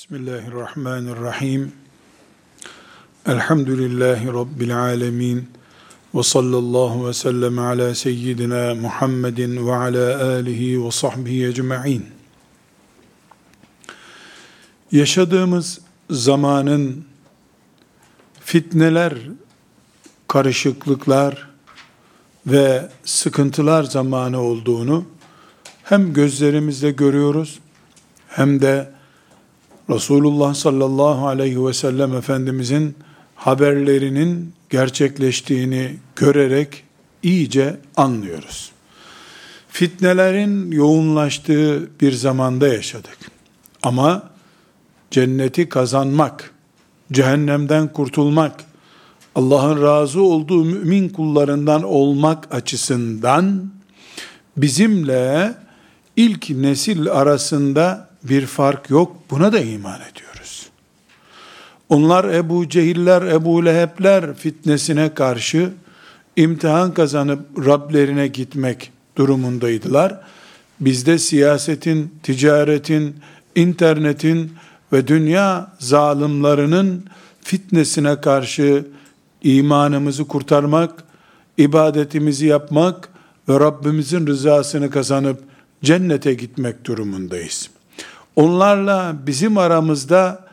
Bismillahirrahmanirrahim. 0.00 1.72
Elhamdülillahi 3.26 4.26
Rabbil 4.26 4.78
alemin. 4.78 5.50
Ve 6.14 6.22
sallallahu 6.22 7.08
ve 7.08 7.12
sellem 7.12 7.58
ala 7.58 7.94
seyyidina 7.94 8.74
Muhammedin 8.74 9.66
ve 9.66 9.74
ala 9.74 10.32
alihi 10.32 10.84
ve 10.84 10.90
sahbihi 10.90 11.46
ecma'in. 11.46 12.06
Yaşadığımız 14.92 15.80
zamanın 16.10 17.04
fitneler, 18.40 19.14
karışıklıklar 20.28 21.48
ve 22.46 22.88
sıkıntılar 23.04 23.82
zamanı 23.82 24.40
olduğunu 24.40 25.04
hem 25.82 26.12
gözlerimizle 26.12 26.90
görüyoruz 26.90 27.58
hem 28.28 28.62
de 28.62 28.99
Resulullah 29.90 30.54
sallallahu 30.54 31.26
aleyhi 31.26 31.66
ve 31.66 31.72
sellem 31.72 32.14
Efendimizin 32.14 32.94
haberlerinin 33.34 34.52
gerçekleştiğini 34.70 35.96
görerek 36.16 36.84
iyice 37.22 37.80
anlıyoruz. 37.96 38.72
Fitnelerin 39.68 40.70
yoğunlaştığı 40.70 41.90
bir 42.00 42.12
zamanda 42.12 42.68
yaşadık. 42.68 43.18
Ama 43.82 44.30
cenneti 45.10 45.68
kazanmak, 45.68 46.54
cehennemden 47.12 47.92
kurtulmak, 47.92 48.64
Allah'ın 49.34 49.82
razı 49.82 50.22
olduğu 50.22 50.64
mümin 50.64 51.08
kullarından 51.08 51.82
olmak 51.82 52.54
açısından 52.54 53.70
bizimle 54.56 55.54
ilk 56.16 56.50
nesil 56.50 57.10
arasında 57.10 58.09
bir 58.24 58.46
fark 58.46 58.90
yok. 58.90 59.16
Buna 59.30 59.52
da 59.52 59.60
iman 59.60 60.00
ediyoruz. 60.12 60.70
Onlar 61.88 62.24
Ebu 62.34 62.68
Cehiller, 62.68 63.22
Ebu 63.22 63.64
Lehebler 63.64 64.34
fitnesine 64.34 65.14
karşı 65.14 65.72
imtihan 66.36 66.94
kazanıp 66.94 67.66
Rablerine 67.66 68.28
gitmek 68.28 68.92
durumundaydılar. 69.16 70.20
Bizde 70.80 71.18
siyasetin, 71.18 72.14
ticaretin, 72.22 73.16
internetin 73.54 74.52
ve 74.92 75.08
dünya 75.08 75.72
zalimlerinin 75.78 77.04
fitnesine 77.40 78.20
karşı 78.20 78.86
imanımızı 79.42 80.28
kurtarmak, 80.28 81.04
ibadetimizi 81.58 82.46
yapmak 82.46 83.08
ve 83.48 83.60
Rabbimizin 83.60 84.26
rızasını 84.26 84.90
kazanıp 84.90 85.40
cennete 85.84 86.34
gitmek 86.34 86.84
durumundayız. 86.84 87.70
Onlarla 88.36 89.16
bizim 89.26 89.58
aramızda 89.58 90.44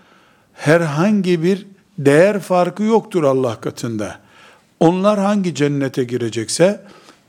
herhangi 0.53 1.44
bir 1.44 1.66
değer 1.97 2.39
farkı 2.39 2.83
yoktur 2.83 3.23
Allah 3.23 3.61
katında. 3.61 4.20
Onlar 4.80 5.20
hangi 5.20 5.56
cennete 5.56 6.03
girecekse 6.03 6.81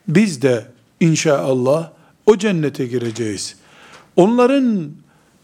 biz 0.09 0.43
de 0.43 0.67
inşallah 1.01 1.91
o 2.27 2.39
cennete 2.39 2.87
gireceğiz. 2.87 3.57
Onların 4.17 4.91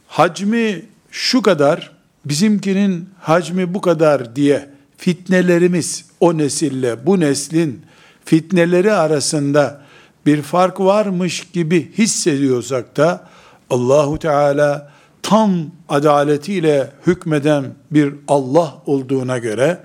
hacmi 0.08 0.82
şu 1.10 1.42
kadar, 1.42 1.92
bizimkinin 2.24 3.08
hacmi 3.20 3.74
bu 3.74 3.80
kadar 3.80 4.36
diye 4.36 4.70
fitnelerimiz 4.96 6.04
o 6.20 6.38
nesille 6.38 7.06
bu 7.06 7.20
neslin 7.20 7.82
fitneleri 8.24 8.92
arasında 8.92 9.84
bir 10.26 10.42
fark 10.42 10.80
varmış 10.80 11.48
gibi 11.52 11.92
hissediyorsak 11.98 12.96
da 12.96 13.28
Allahu 13.70 14.18
Teala 14.18 14.93
tam 15.24 15.66
adaletiyle 15.88 16.92
hükmeden 17.06 17.64
bir 17.90 18.14
Allah 18.28 18.74
olduğuna 18.86 19.38
göre 19.38 19.80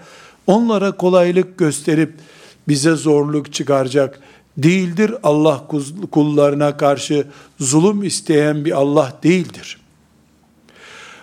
onlara 0.48 0.92
kolaylık 0.92 1.58
gösterip 1.58 2.14
bize 2.68 2.96
zorluk 2.96 3.54
çıkaracak 3.54 4.20
değildir. 4.58 5.16
Allah 5.24 5.68
kullarına 6.12 6.78
karşı 6.78 7.28
zulüm 7.60 8.04
isteyen 8.04 8.66
bir 8.66 8.72
Allah 8.72 9.14
değildir. 9.24 9.78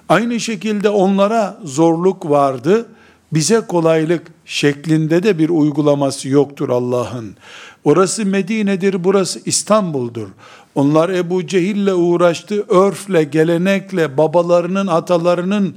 Aynı 0.08 0.40
şekilde 0.40 0.88
onlara 0.88 1.58
zorluk 1.64 2.30
vardı. 2.30 2.86
Bize 3.32 3.60
kolaylık 3.60 4.26
şeklinde 4.44 5.22
de 5.22 5.38
bir 5.38 5.48
uygulaması 5.48 6.28
yoktur 6.28 6.68
Allah'ın. 6.68 7.36
Orası 7.84 8.26
Medine'dir, 8.26 9.04
burası 9.04 9.40
İstanbul'dur. 9.44 10.28
Onlar 10.76 11.08
Ebu 11.08 11.46
Cehil'le 11.46 11.92
uğraştı, 11.94 12.64
örfle, 12.68 13.24
gelenekle, 13.24 14.16
babalarının, 14.16 14.86
atalarının 14.86 15.76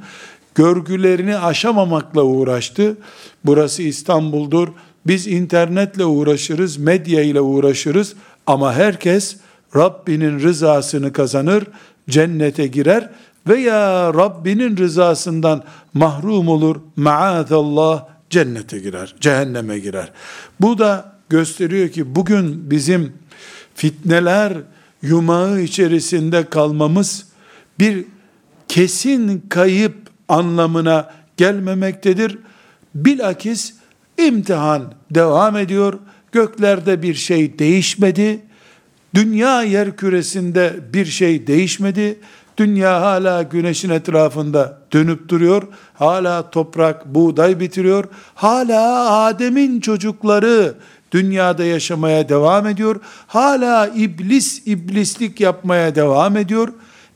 görgülerini 0.56 1.38
aşamamakla 1.38 2.24
uğraştı. 2.24 2.98
Burası 3.46 3.84
İstanbul'dur. 3.84 4.68
Biz 5.08 5.28
internetle 5.28 6.06
uğraşırız, 6.06 6.78
medya 6.78 7.22
ile 7.22 7.42
uğraşırız 7.42 8.14
ama 8.48 8.74
herkes 8.74 9.38
Rabbinin 9.76 10.40
rızasını 10.40 11.14
kazanır, 11.14 11.64
cennete 12.09 12.68
girer 12.68 13.09
veya 13.48 14.14
Rabbinin 14.14 14.78
rızasından 14.78 15.64
mahrum 15.94 16.48
olur, 16.48 16.76
maazallah 16.96 18.06
cennete 18.30 18.80
girer, 18.80 19.16
cehenneme 19.20 19.80
girer. 19.80 20.12
Bu 20.62 20.78
da 20.78 21.14
gösteriyor 21.30 21.90
ki 21.90 22.16
bugün 22.16 22.72
bizim 22.72 23.14
fitneler 23.76 24.54
yumağı 25.02 25.62
içerisinde 25.62 26.46
kalmamız 26.46 27.28
bir 27.80 28.06
kesin 28.68 29.44
kayıp 29.50 29.96
anlamına 30.28 31.14
gelmemektedir. 31.38 32.38
Bilakis 32.96 33.74
imtihan 34.18 34.94
devam 35.12 35.58
ediyor. 35.58 36.00
Göklerde 36.32 37.02
bir 37.02 37.14
şey 37.14 37.59
değişmedi. 37.59 38.40
Dünya 39.16 39.64
yer 39.64 39.96
küresinde 39.96 40.76
bir 40.94 41.06
şey 41.06 41.48
değişmedi. 41.48 42.20
Dünya 42.58 43.02
hala 43.02 43.44
güneşin 43.44 43.90
etrafında 43.90 44.82
dönüp 44.94 45.30
duruyor. 45.30 45.64
Hala 45.94 46.50
toprak 46.50 47.06
buğday 47.06 47.59
bitiriyor. 47.59 48.06
Hala 48.36 49.12
Adem'in 49.24 49.80
çocukları 49.80 50.76
dünyada 51.12 51.64
yaşamaya 51.64 52.30
devam 52.30 52.68
ediyor. 52.68 53.00
Hala 53.28 53.88
iblis 53.88 54.68
iblislik 54.68 55.40
yapmaya 55.40 55.96
devam 55.96 56.38
ediyor. 56.38 56.70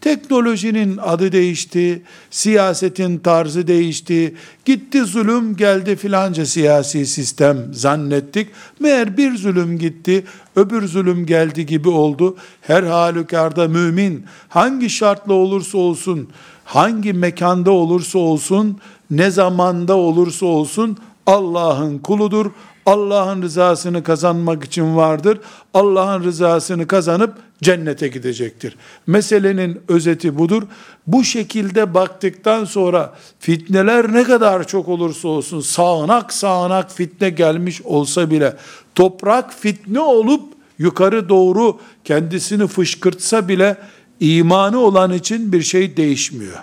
Teknolojinin 0.04 0.98
adı 0.98 1.32
değişti, 1.32 2.02
siyasetin 2.30 3.18
tarzı 3.18 3.68
değişti, 3.68 4.36
gitti 4.66 5.02
zulüm 5.02 5.56
geldi 5.56 5.96
filanca 5.96 6.46
siyasi 6.46 7.06
sistem 7.06 7.58
zannettik. 7.74 8.48
Meğer 8.80 9.18
bir 9.18 9.38
zulüm 9.38 9.80
gitti, 9.80 10.24
öbür 10.56 10.88
zulüm 10.88 11.26
geldi 11.26 11.66
gibi 11.66 11.90
oldu. 11.90 12.38
Her 12.62 12.84
halükarda 12.84 13.68
mümin 13.68 14.26
hangi 14.50 14.90
şartla 14.90 15.34
olursa 15.34 15.78
olsun, 15.78 16.30
hangi 16.66 17.14
mekanda 17.14 17.72
olursa 17.72 18.20
olsun, 18.20 18.80
ne 19.12 19.32
zamanda 19.32 19.98
olursa 19.98 20.46
olsun 20.46 20.98
Allah'ın 21.26 22.00
kuludur. 22.00 22.52
Allah'ın 22.86 23.42
rızasını 23.42 24.04
kazanmak 24.04 24.64
için 24.64 24.96
vardır. 24.96 25.40
Allah'ın 25.74 26.24
rızasını 26.24 26.88
kazanıp 26.88 27.34
cennete 27.62 28.08
gidecektir. 28.08 28.76
Meselenin 29.08 29.82
özeti 29.88 30.38
budur. 30.38 30.64
Bu 31.08 31.24
şekilde 31.24 31.94
baktıktan 31.94 32.66
sonra 32.66 33.14
fitneler 33.40 34.14
ne 34.14 34.24
kadar 34.24 34.68
çok 34.68 34.88
olursa 34.88 35.28
olsun 35.28 35.60
sağanak 35.60 36.34
sağanak 36.34 36.92
fitne 36.92 37.30
gelmiş 37.30 37.82
olsa 37.82 38.32
bile 38.32 38.56
toprak 38.96 39.54
fitne 39.54 40.00
olup 40.00 40.44
yukarı 40.80 41.30
doğru 41.30 41.80
kendisini 42.04 42.68
fışkırtsa 42.68 43.48
bile 43.48 43.78
imanı 44.20 44.80
olan 44.80 45.14
için 45.14 45.54
bir 45.54 45.62
şey 45.62 45.98
değişmiyor. 45.98 46.60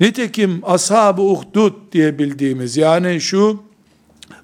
Nitekim 0.00 0.60
ashab-ı 0.62 1.22
uhdud 1.22 1.72
diye 1.92 2.18
bildiğimiz 2.18 2.76
yani 2.76 3.20
şu 3.20 3.62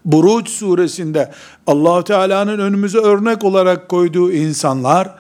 Buruç 0.04 0.48
suresinde 0.48 1.32
allah 1.66 2.04
Teala'nın 2.04 2.58
önümüze 2.58 2.98
örnek 2.98 3.44
olarak 3.44 3.88
koyduğu 3.88 4.32
insanlar, 4.32 5.14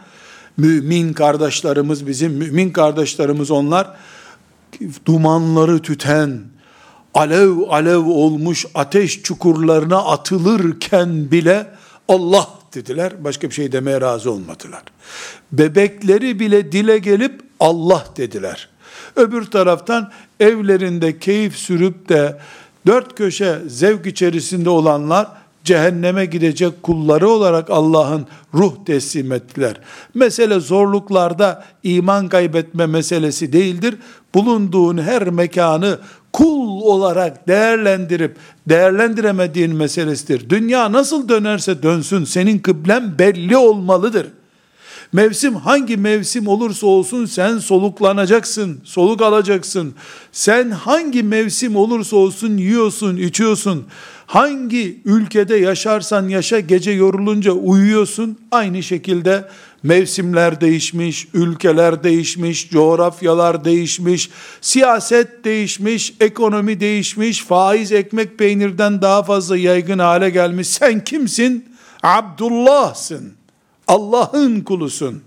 mümin 0.56 1.12
kardeşlerimiz 1.12 2.06
bizim, 2.06 2.32
mümin 2.32 2.70
kardeşlerimiz 2.70 3.50
onlar, 3.50 3.96
dumanları 5.06 5.78
tüten, 5.78 6.40
alev 7.14 7.50
alev 7.68 8.06
olmuş 8.06 8.66
ateş 8.74 9.22
çukurlarına 9.22 9.98
atılırken 9.98 11.30
bile 11.30 11.66
Allah 12.08 12.48
dediler. 12.74 13.12
Başka 13.24 13.50
bir 13.50 13.54
şey 13.54 13.72
demeye 13.72 14.00
razı 14.00 14.30
olmadılar. 14.30 14.82
Bebekleri 15.52 16.40
bile 16.40 16.72
dile 16.72 16.98
gelip 16.98 17.42
Allah 17.60 18.04
dediler. 18.16 18.68
Öbür 19.16 19.44
taraftan 19.44 20.10
evlerinde 20.40 21.18
keyif 21.18 21.56
sürüp 21.56 22.08
de 22.08 22.38
dört 22.86 23.14
köşe 23.14 23.58
zevk 23.66 24.06
içerisinde 24.06 24.70
olanlar 24.70 25.26
cehenneme 25.64 26.26
gidecek 26.26 26.82
kulları 26.82 27.28
olarak 27.28 27.70
Allah'ın 27.70 28.26
ruh 28.54 28.72
teslim 28.86 29.32
ettiler. 29.32 29.80
Mesele 30.14 30.60
zorluklarda 30.60 31.64
iman 31.82 32.28
kaybetme 32.28 32.86
meselesi 32.86 33.52
değildir. 33.52 33.96
bulunduğun 34.34 34.98
her 34.98 35.30
mekanı 35.30 35.98
kul 36.32 36.80
olarak 36.82 37.48
değerlendirip 37.48 38.36
değerlendiremediğin 38.68 39.74
meselesidir. 39.74 40.50
Dünya 40.50 40.92
nasıl 40.92 41.28
dönerse 41.28 41.82
dönsün 41.82 42.24
senin 42.24 42.58
kıblen 42.58 43.18
belli 43.18 43.56
olmalıdır. 43.56 44.26
Mevsim 45.12 45.54
hangi 45.54 45.96
mevsim 45.96 46.48
olursa 46.48 46.86
olsun 46.86 47.26
sen 47.26 47.58
soluklanacaksın, 47.58 48.80
soluk 48.84 49.22
alacaksın. 49.22 49.94
Sen 50.32 50.70
hangi 50.70 51.22
mevsim 51.22 51.76
olursa 51.76 52.16
olsun 52.16 52.56
yiyorsun, 52.56 53.16
içiyorsun. 53.16 53.86
Hangi 54.26 55.00
ülkede 55.04 55.56
yaşarsan 55.56 56.28
yaşa 56.28 56.60
gece 56.60 56.90
yorulunca 56.90 57.52
uyuyorsun. 57.52 58.38
Aynı 58.50 58.82
şekilde 58.82 59.48
mevsimler 59.82 60.60
değişmiş, 60.60 61.28
ülkeler 61.34 62.04
değişmiş, 62.04 62.70
coğrafyalar 62.70 63.64
değişmiş, 63.64 64.30
siyaset 64.60 65.44
değişmiş, 65.44 66.14
ekonomi 66.20 66.80
değişmiş, 66.80 67.44
faiz 67.44 67.92
ekmek 67.92 68.38
peynirden 68.38 69.02
daha 69.02 69.22
fazla 69.22 69.56
yaygın 69.56 69.98
hale 69.98 70.30
gelmiş. 70.30 70.68
Sen 70.68 71.04
kimsin? 71.04 71.64
Abdullah'sın. 72.02 73.39
Allah'ın 73.90 74.60
kulusun. 74.60 75.22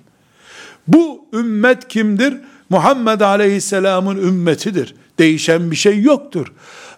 Bu 0.87 1.25
ümmet 1.33 1.87
kimdir? 1.87 2.33
Muhammed 2.69 3.21
Aleyhisselam'ın 3.21 4.17
ümmetidir. 4.17 4.95
Değişen 5.19 5.71
bir 5.71 5.75
şey 5.75 6.01
yoktur. 6.01 6.53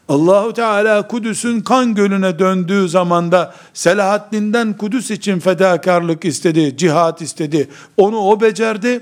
Allahu 0.10 0.54
Teala 0.54 1.08
Kudüs'ün 1.08 1.62
kan 1.62 1.96
gölüne 1.96 2.40
döndüğü 2.40 2.90
zamanda 2.90 3.56
Selahaddin'den 3.74 4.74
Kudüs 4.74 5.12
için 5.12 5.40
fedakarlık 5.40 6.26
istedi, 6.26 6.78
cihat 6.78 7.22
istedi. 7.22 7.68
Onu 7.98 8.18
o 8.18 8.42
becerdi. 8.42 9.02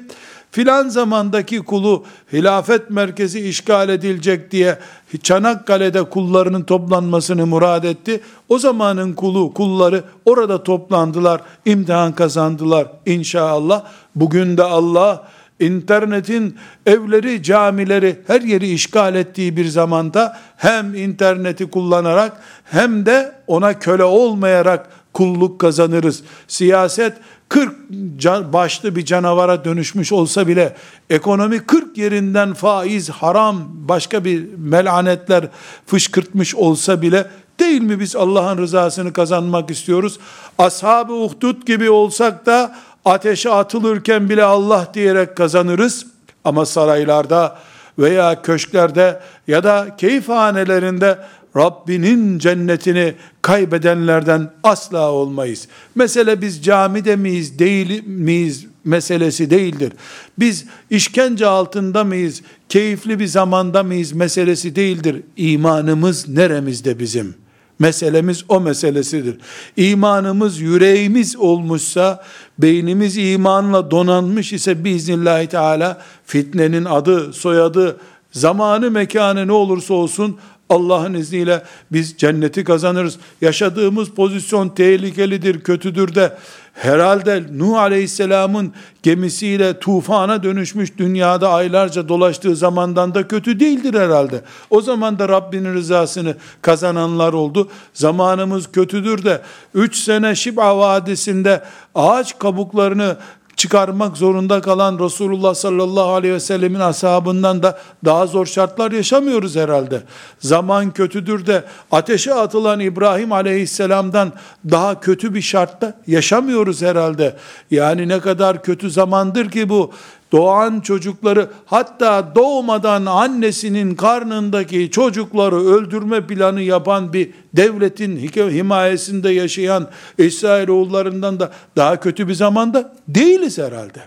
Filan 0.53 0.89
zamandaki 0.89 1.59
kulu 1.59 2.03
hilafet 2.33 2.89
merkezi 2.89 3.39
işgal 3.39 3.89
edilecek 3.89 4.51
diye 4.51 4.79
Çanakkale'de 5.23 6.03
kullarının 6.03 6.63
toplanmasını 6.63 7.45
murad 7.45 7.83
etti. 7.83 8.21
O 8.49 8.59
zamanın 8.59 9.13
kulu, 9.13 9.53
kulları 9.53 10.03
orada 10.25 10.63
toplandılar, 10.63 11.41
imtihan 11.65 12.15
kazandılar 12.15 12.87
inşallah. 13.05 13.83
Bugün 14.15 14.57
de 14.57 14.63
Allah 14.63 15.27
internetin 15.59 16.57
evleri, 16.85 17.43
camileri, 17.43 18.19
her 18.27 18.41
yeri 18.41 18.71
işgal 18.71 19.15
ettiği 19.15 19.57
bir 19.57 19.65
zamanda 19.65 20.37
hem 20.57 20.95
interneti 20.95 21.69
kullanarak 21.69 22.37
hem 22.65 23.05
de 23.05 23.31
ona 23.47 23.79
köle 23.79 24.03
olmayarak 24.03 24.89
kulluk 25.13 25.59
kazanırız. 25.59 26.23
Siyaset 26.47 27.13
40 27.49 27.75
can, 28.17 28.53
başlı 28.53 28.95
bir 28.95 29.05
canavara 29.05 29.65
dönüşmüş 29.65 30.11
olsa 30.11 30.47
bile 30.47 30.75
ekonomi 31.09 31.59
40 31.59 31.97
yerinden 31.97 32.53
faiz, 32.53 33.09
haram, 33.09 33.63
başka 33.69 34.25
bir 34.25 34.45
melanetler 34.57 35.47
fışkırtmış 35.85 36.55
olsa 36.55 37.01
bile 37.01 37.27
değil 37.59 37.81
mi 37.81 37.99
biz 37.99 38.15
Allah'ın 38.15 38.57
rızasını 38.57 39.13
kazanmak 39.13 39.71
istiyoruz? 39.71 40.19
Ashab-ı 40.57 41.13
Uhdud 41.13 41.65
gibi 41.65 41.89
olsak 41.89 42.45
da 42.45 42.75
ateşe 43.05 43.49
atılırken 43.49 44.29
bile 44.29 44.43
Allah 44.43 44.87
diyerek 44.93 45.37
kazanırız. 45.37 46.05
Ama 46.45 46.65
saraylarda 46.65 47.57
veya 47.99 48.41
köşklerde 48.41 49.19
ya 49.47 49.63
da 49.63 49.87
keyifhanelerinde 49.97 51.17
Rabbinin 51.57 52.39
cennetini 52.39 53.13
kaybedenlerden 53.41 54.51
asla 54.63 55.11
olmayız. 55.11 55.67
Mesele 55.95 56.41
biz 56.41 56.63
camide 56.63 57.15
miyiz, 57.15 57.59
değil 57.59 58.07
miyiz 58.07 58.65
meselesi 58.85 59.49
değildir. 59.49 59.93
Biz 60.39 60.65
işkence 60.89 61.47
altında 61.47 62.03
mıyız, 62.03 62.41
keyifli 62.69 63.19
bir 63.19 63.27
zamanda 63.27 63.83
mıyız 63.83 64.11
meselesi 64.11 64.75
değildir. 64.75 65.21
İmanımız 65.37 66.29
neremizde 66.29 66.99
bizim? 66.99 67.35
Meselemiz 67.79 68.43
o 68.49 68.61
meselesidir. 68.61 69.37
İmanımız 69.77 70.59
yüreğimiz 70.59 71.35
olmuşsa, 71.35 72.23
beynimiz 72.59 73.17
imanla 73.17 73.91
donanmış 73.91 74.53
ise 74.53 74.83
biiznillahü 74.83 75.47
teala 75.47 76.01
fitnenin 76.25 76.85
adı, 76.85 77.33
soyadı, 77.33 77.97
zamanı, 78.31 78.91
mekanı 78.91 79.47
ne 79.47 79.51
olursa 79.51 79.93
olsun 79.93 80.37
Allah'ın 80.73 81.13
izniyle 81.13 81.63
biz 81.91 82.17
cenneti 82.17 82.63
kazanırız. 82.63 83.17
Yaşadığımız 83.41 84.09
pozisyon 84.09 84.69
tehlikelidir, 84.69 85.63
kötüdür 85.63 86.15
de 86.15 86.37
herhalde 86.73 87.43
Nuh 87.57 87.77
Aleyhisselam'ın 87.77 88.73
gemisiyle 89.03 89.79
tufana 89.79 90.43
dönüşmüş 90.43 90.97
dünyada 90.97 91.49
aylarca 91.49 92.07
dolaştığı 92.09 92.55
zamandan 92.55 93.15
da 93.15 93.27
kötü 93.27 93.59
değildir 93.59 93.93
herhalde. 93.93 94.41
O 94.69 94.81
zaman 94.81 95.19
da 95.19 95.29
Rabbinin 95.29 95.73
rızasını 95.73 96.35
kazananlar 96.61 97.33
oldu. 97.33 97.69
Zamanımız 97.93 98.71
kötüdür 98.71 99.23
de 99.23 99.41
3 99.73 99.95
sene 99.95 100.35
Şib'a 100.35 100.77
Vadisi'nde 100.77 101.63
ağaç 101.95 102.39
kabuklarını 102.39 103.17
çıkarmak 103.63 104.17
zorunda 104.17 104.61
kalan 104.61 104.99
Resulullah 104.99 105.55
sallallahu 105.55 106.13
aleyhi 106.13 106.33
ve 106.33 106.39
sellemin 106.39 106.79
ashabından 106.79 107.63
da 107.63 107.79
daha 108.05 108.27
zor 108.27 108.45
şartlar 108.45 108.91
yaşamıyoruz 108.91 109.55
herhalde. 109.55 110.01
Zaman 110.39 110.91
kötüdür 110.91 111.45
de 111.45 111.63
ateşe 111.91 112.33
atılan 112.33 112.79
İbrahim 112.79 113.31
aleyhisselamdan 113.31 114.31
daha 114.71 114.99
kötü 114.99 115.33
bir 115.33 115.41
şartta 115.41 115.93
yaşamıyoruz 116.07 116.81
herhalde. 116.81 117.35
Yani 117.71 118.07
ne 118.07 118.19
kadar 118.19 118.63
kötü 118.63 118.91
zamandır 118.91 119.49
ki 119.49 119.69
bu 119.69 119.91
doğan 120.33 120.79
çocukları 120.79 121.49
hatta 121.65 122.35
doğmadan 122.35 123.05
annesinin 123.05 123.95
karnındaki 123.95 124.91
çocukları 124.91 125.55
öldürme 125.55 126.27
planı 126.27 126.61
yapan 126.61 127.13
bir 127.13 127.31
devletin 127.53 128.17
himayesinde 128.49 129.29
yaşayan 129.29 129.89
İsrailoğullarından 130.17 131.39
da 131.39 131.51
daha 131.75 131.99
kötü 131.99 132.27
bir 132.27 132.33
zamanda 132.33 132.93
değiliz 133.07 133.57
herhalde. 133.57 134.01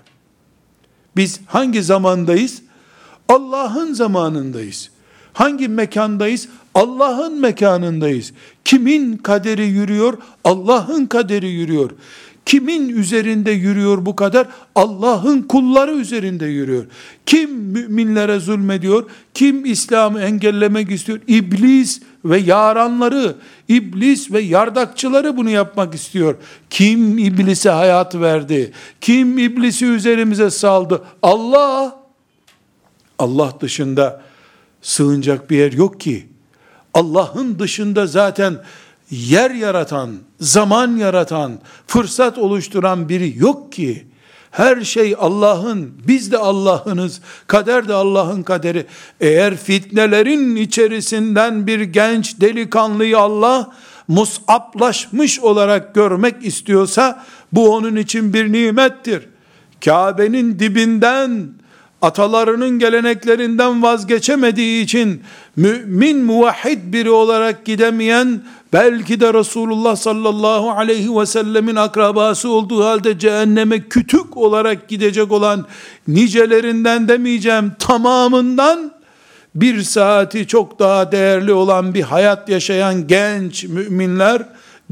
Biz 1.17 1.41
hangi 1.47 1.83
zamandayız? 1.83 2.63
Allah'ın 3.29 3.93
zamanındayız. 3.93 4.91
Hangi 5.33 5.69
mekandayız? 5.69 6.49
Allah'ın 6.75 7.41
mekanındayız. 7.41 8.33
Kimin 8.65 9.17
kaderi 9.17 9.67
yürüyor? 9.67 10.19
Allah'ın 10.45 11.07
kaderi 11.07 11.49
yürüyor. 11.49 11.91
Kimin 12.47 12.89
üzerinde 12.89 13.51
yürüyor 13.51 14.07
bu 14.07 14.17
kadar? 14.17 14.47
Allah'ın 14.75 15.43
kulları 15.43 15.93
üzerinde 15.93 16.47
yürüyor. 16.47 16.85
Kim 17.27 17.51
müminlere 17.51 18.41
zulmediyor? 18.41 19.11
Kim 19.35 19.65
İslam'ı 19.65 20.21
engellemek 20.21 20.91
istiyor? 20.91 21.21
İblis 21.29 22.03
ve 22.25 22.39
yaranları, 22.39 23.35
iblis 23.69 24.33
ve 24.33 24.41
yardakçıları 24.41 25.37
bunu 25.37 25.51
yapmak 25.51 25.95
istiyor. 25.95 26.35
Kim 26.71 27.19
iblise 27.19 27.71
hayat 27.71 28.15
verdi? 28.15 28.73
Kim 29.01 29.39
iblisi 29.39 29.87
üzerimize 29.87 30.51
saldı? 30.51 31.03
Allah. 31.23 32.01
Allah 33.19 33.53
dışında 33.61 34.23
sığınacak 34.83 35.51
bir 35.51 35.57
yer 35.57 35.73
yok 35.73 36.01
ki. 36.01 36.27
Allah'ın 36.95 37.59
dışında 37.59 38.07
zaten 38.07 38.59
yer 39.11 39.51
yaratan, 39.51 40.11
zaman 40.41 40.97
yaratan, 40.97 41.59
fırsat 41.87 42.39
oluşturan 42.39 43.09
biri 43.09 43.39
yok 43.39 43.73
ki. 43.73 44.07
Her 44.51 44.81
şey 44.81 45.17
Allah'ın, 45.19 45.93
biz 46.09 46.33
de 46.33 46.39
Allah'ınız, 46.39 47.21
kader 47.47 47.89
de 47.89 47.95
Allah'ın 47.95 48.43
kaderi. 48.43 48.87
Eğer 49.21 49.57
fitnelerin 49.57 50.57
içerisinden 50.57 51.67
bir 51.67 51.81
genç 51.81 52.41
delikanlıyı 52.41 53.19
Allah 53.19 53.73
musaplaşmış 54.09 55.41
olarak 55.41 55.95
görmek 55.95 56.47
istiyorsa 56.47 57.25
bu 57.53 57.75
onun 57.75 57.97
için 57.97 58.33
bir 58.33 58.53
nimettir. 58.53 59.29
Kabe'nin 59.85 60.59
dibinden 60.59 61.49
atalarının 62.07 62.79
geleneklerinden 62.79 63.83
vazgeçemediği 63.83 64.85
için 64.85 65.23
mümin 65.57 66.25
muvahhid 66.25 66.93
biri 66.93 67.11
olarak 67.11 67.65
gidemeyen 67.65 68.43
belki 68.73 69.21
de 69.21 69.35
Resulullah 69.35 69.97
sallallahu 69.97 70.71
aleyhi 70.71 71.19
ve 71.19 71.27
sellemin 71.27 71.77
akrabası 71.77 72.49
olduğu 72.49 72.85
halde 72.85 73.19
cehenneme 73.19 73.81
kütük 73.89 74.37
olarak 74.37 74.89
gidecek 74.89 75.33
olan 75.33 75.67
nicelerinden 76.09 77.09
demeyeceğim 77.09 77.73
tamamından 77.79 78.93
bir 79.55 79.83
saati 79.83 80.47
çok 80.47 80.79
daha 80.79 81.13
değerli 81.13 81.53
olan 81.53 81.95
bir 81.95 82.03
hayat 82.03 82.49
yaşayan 82.49 83.07
genç 83.07 83.65
müminler, 83.65 84.43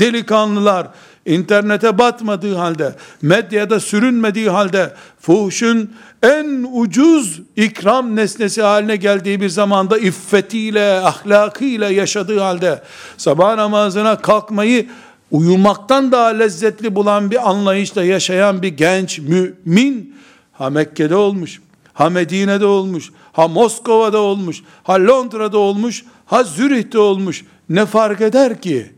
delikanlılar, 0.01 0.87
internete 1.27 1.99
batmadığı 1.99 2.55
halde, 2.55 2.95
medyada 3.23 3.81
sürünmediği 3.81 4.51
halde, 4.51 4.95
fuhuşun 5.21 5.91
en 6.25 6.67
ucuz 6.73 7.41
ikram 7.57 8.17
nesnesi 8.17 8.63
haline 8.63 8.97
geldiği 8.97 9.41
bir 9.41 9.49
zamanda 9.49 9.99
iffetiyle, 9.99 10.99
ahlakıyla 10.99 11.91
yaşadığı 11.91 12.41
halde, 12.41 12.83
sabah 13.17 13.57
namazına 13.57 14.19
kalkmayı 14.19 14.87
uyumaktan 15.31 16.13
daha 16.13 16.27
lezzetli 16.27 16.95
bulan 16.95 17.31
bir 17.31 17.51
anlayışla 17.51 18.05
yaşayan 18.05 18.63
bir 18.63 18.69
genç 18.69 19.19
mümin, 19.19 20.17
ha 20.53 20.71
Mekke'de 20.71 21.17
olmuş, 21.17 21.61
ha 21.93 22.11
Medine'de 22.11 22.67
olmuş, 22.67 23.11
ha 23.33 23.49
Moskova'da 23.49 24.19
olmuş, 24.19 24.63
ha 24.83 24.95
Londra'da 24.95 25.59
olmuş, 25.59 26.05
ha 26.27 26.45
Zürih'te 26.45 26.99
olmuş. 26.99 27.45
Ne 27.69 27.87
fark 27.87 28.21
eder 28.21 28.61
ki? 28.61 28.93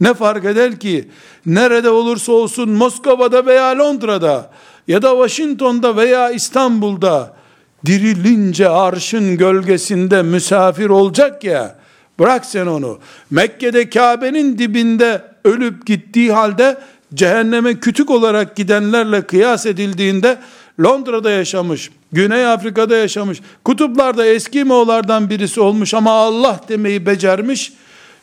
Ne 0.00 0.14
fark 0.14 0.44
eder 0.44 0.80
ki? 0.80 1.08
Nerede 1.46 1.90
olursa 1.90 2.32
olsun 2.32 2.70
Moskova'da 2.70 3.46
veya 3.46 3.78
Londra'da 3.78 4.50
ya 4.88 5.02
da 5.02 5.10
Washington'da 5.10 5.96
veya 5.96 6.30
İstanbul'da 6.30 7.34
dirilince 7.86 8.68
arşın 8.68 9.36
gölgesinde 9.36 10.22
misafir 10.22 10.88
olacak 10.88 11.44
ya, 11.44 11.78
bırak 12.18 12.46
sen 12.46 12.66
onu. 12.66 12.98
Mekke'de 13.30 13.90
Kabe'nin 13.90 14.58
dibinde 14.58 15.22
ölüp 15.44 15.86
gittiği 15.86 16.32
halde 16.32 16.78
cehenneme 17.14 17.80
kütük 17.80 18.10
olarak 18.10 18.56
gidenlerle 18.56 19.22
kıyas 19.22 19.66
edildiğinde 19.66 20.38
Londra'da 20.80 21.30
yaşamış, 21.30 21.90
Güney 22.12 22.46
Afrika'da 22.46 22.96
yaşamış, 22.96 23.40
kutuplarda 23.64 24.26
eski 24.26 24.64
Moğollardan 24.64 25.30
birisi 25.30 25.60
olmuş 25.60 25.94
ama 25.94 26.10
Allah 26.10 26.60
demeyi 26.68 27.06
becermiş, 27.06 27.72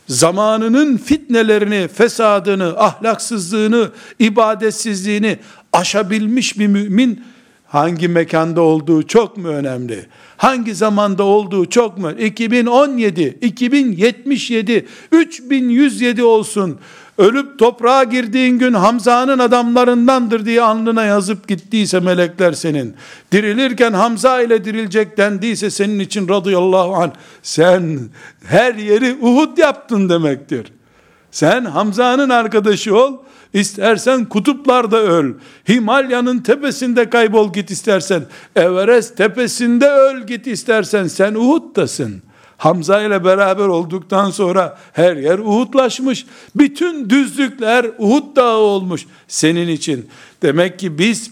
zamanının 0.07 0.97
fitnelerini, 0.97 1.87
fesadını, 1.87 2.79
ahlaksızlığını, 2.79 3.89
ibadetsizliğini 4.19 5.39
aşabilmiş 5.73 6.59
bir 6.59 6.67
mümin, 6.67 7.23
hangi 7.67 8.07
mekanda 8.07 8.61
olduğu 8.61 9.07
çok 9.07 9.37
mu 9.37 9.47
önemli? 9.47 10.05
Hangi 10.37 10.75
zamanda 10.75 11.23
olduğu 11.23 11.69
çok 11.69 11.97
mu? 11.97 12.11
2017, 12.11 13.37
2077, 13.41 14.87
3107 15.11 16.23
olsun 16.23 16.79
ölüp 17.19 17.59
toprağa 17.59 18.03
girdiğin 18.03 18.59
gün 18.59 18.73
Hamza'nın 18.73 19.39
adamlarındandır 19.39 20.45
diye 20.45 20.61
alnına 20.61 21.05
yazıp 21.05 21.47
gittiyse 21.47 21.99
melekler 21.99 22.53
senin, 22.53 22.95
dirilirken 23.31 23.93
Hamza 23.93 24.41
ile 24.41 24.65
dirilecek 24.65 25.17
dendiyse 25.17 25.69
senin 25.69 25.99
için 25.99 26.29
radıyallahu 26.29 26.95
anh, 26.95 27.11
sen 27.43 27.99
her 28.45 28.75
yeri 28.75 29.17
Uhud 29.21 29.57
yaptın 29.57 30.09
demektir. 30.09 30.71
Sen 31.31 31.65
Hamza'nın 31.65 32.29
arkadaşı 32.29 32.97
ol, 32.97 33.17
istersen 33.53 34.25
kutuplarda 34.25 34.97
öl, 34.97 35.33
Himalya'nın 35.69 36.39
tepesinde 36.39 37.09
kaybol 37.09 37.53
git 37.53 37.71
istersen, 37.71 38.23
Everest 38.55 39.17
tepesinde 39.17 39.89
öl 39.89 40.27
git 40.27 40.47
istersen, 40.47 41.07
sen 41.07 41.35
Uhud'tasın.'' 41.35 42.29
Hamza 42.59 43.01
ile 43.01 43.23
beraber 43.23 43.67
olduktan 43.67 44.31
sonra 44.31 44.77
her 44.93 45.15
yer 45.15 45.39
Uhudlaşmış. 45.39 46.25
Bütün 46.55 47.09
düzlükler 47.09 47.85
Uhud 47.97 48.35
dağı 48.35 48.57
olmuş 48.57 49.05
senin 49.27 49.67
için. 49.67 50.09
Demek 50.41 50.79
ki 50.79 50.97
biz 50.97 51.31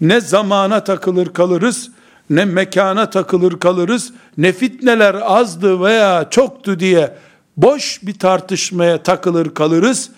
ne 0.00 0.20
zamana 0.20 0.84
takılır 0.84 1.26
kalırız, 1.26 1.90
ne 2.30 2.44
mekana 2.44 3.10
takılır 3.10 3.60
kalırız, 3.60 4.12
ne 4.38 4.52
fitneler 4.52 5.14
azdı 5.14 5.80
veya 5.80 6.30
çoktu 6.30 6.80
diye 6.80 7.14
boş 7.56 8.00
bir 8.02 8.18
tartışmaya 8.18 9.02
takılır 9.02 9.54
kalırız, 9.54 10.10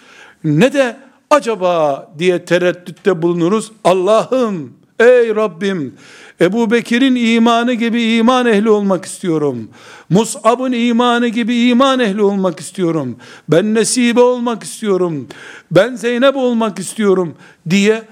ne 0.45 0.73
de 0.73 0.97
acaba 1.31 2.09
diye 2.19 2.45
tereddütte 2.45 3.23
bulunuruz. 3.23 3.73
Allah'ım, 3.85 4.73
ey 5.01 5.35
Rabbim, 5.37 5.95
Ebu 6.41 6.71
Bekir'in 6.71 7.15
imanı 7.15 7.73
gibi 7.73 8.03
iman 8.03 8.47
ehli 8.47 8.71
olmak 8.71 9.05
istiyorum. 9.05 9.69
Mus'ab'ın 10.11 10.73
imanı 10.73 11.29
gibi 11.29 11.57
iman 11.69 12.01
ehli 12.01 12.23
olmak 12.23 12.61
istiyorum. 12.61 13.17
Ben 13.49 13.75
Nesibe 13.75 14.21
olmak 14.21 14.63
istiyorum. 14.63 15.29
Ben 15.71 15.95
Zeynep 15.95 16.37
olmak 16.37 16.79
istiyorum 16.79 17.35
diye 17.71 18.03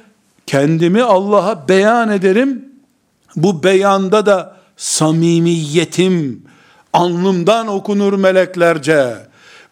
kendimi 0.46 1.02
Allah'a 1.02 1.68
beyan 1.68 2.10
ederim. 2.10 2.64
Bu 3.36 3.62
beyanda 3.62 4.26
da 4.26 4.56
samimiyetim 4.76 6.42
alnımdan 6.92 7.66
okunur 7.66 8.12
meleklerce. 8.12 9.14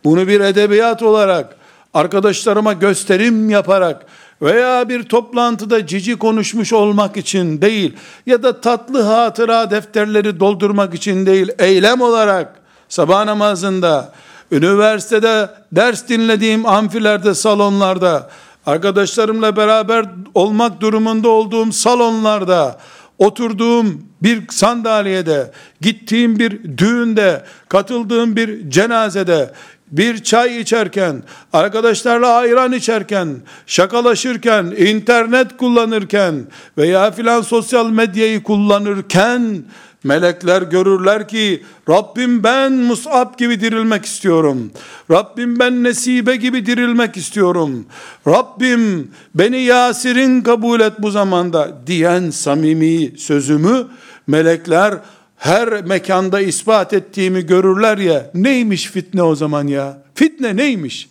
Bunu 0.05 0.29
bir 0.29 0.41
edebiyat 0.41 1.03
olarak 1.03 1.57
arkadaşlarıma 1.97 2.73
gösterim 2.73 3.51
yaparak 3.51 4.07
veya 4.43 4.89
bir 4.89 5.03
toplantıda 5.03 5.87
cici 5.87 6.17
konuşmuş 6.17 6.73
olmak 6.73 7.17
için 7.17 7.63
değil 7.63 7.97
ya 8.27 8.43
da 8.43 8.61
tatlı 8.61 9.03
hatıra 9.03 9.71
defterleri 9.71 10.41
doldurmak 10.41 10.95
için 10.95 11.27
değil 11.27 11.49
eylem 11.59 12.01
olarak 12.01 12.61
sabah 12.89 13.25
namazında 13.25 14.13
üniversitede 14.53 15.51
ders 15.73 16.09
dinlediğim 16.09 16.67
amfilerde 16.67 17.35
salonlarda 17.35 18.31
arkadaşlarımla 18.67 19.57
beraber 19.57 20.07
olmak 20.35 20.81
durumunda 20.81 21.29
olduğum 21.29 21.73
salonlarda 21.73 22.79
oturduğum 23.19 24.07
bir 24.23 24.43
sandalyede, 24.51 25.51
gittiğim 25.81 26.39
bir 26.39 26.79
düğünde, 26.79 27.45
katıldığım 27.69 28.37
bir 28.37 28.71
cenazede, 28.71 29.51
bir 29.91 30.23
çay 30.23 30.61
içerken, 30.61 31.23
arkadaşlarla 31.53 32.29
ayran 32.35 32.73
içerken, 32.73 33.29
şakalaşırken, 33.67 34.65
internet 34.65 35.57
kullanırken 35.57 36.47
veya 36.79 37.11
filan 37.11 37.43
sosyal 37.43 37.91
medyayı 37.91 38.43
kullanırken 38.43 39.65
melekler 40.05 40.63
görürler 40.63 41.29
ki 41.29 41.63
Rabbim 41.89 42.45
ben 42.45 42.73
Mus'ab 42.73 43.39
gibi 43.39 43.61
dirilmek 43.61 44.05
istiyorum. 44.05 44.71
Rabbim 45.11 45.59
ben 45.59 45.85
Nesibe 45.85 46.37
gibi 46.37 46.67
dirilmek 46.67 47.17
istiyorum. 47.17 47.87
Rabbim 48.27 49.11
beni 49.35 49.63
Yasir'in 49.63 50.41
kabul 50.41 50.81
et 50.81 50.93
bu 50.99 51.11
zamanda 51.11 51.87
diyen 51.87 52.31
samimi 52.31 53.19
sözümü 53.19 53.87
melekler 54.27 54.95
her 55.37 55.85
mekanda 55.85 56.41
ispat 56.41 56.93
ettiğimi 56.93 57.47
görürler 57.47 57.99
ya, 57.99 58.31
neymiş 58.35 58.87
fitne 58.87 59.23
o 59.23 59.35
zaman 59.35 59.67
ya? 59.67 60.03
Fitne 60.15 60.57
neymiş? 60.57 61.09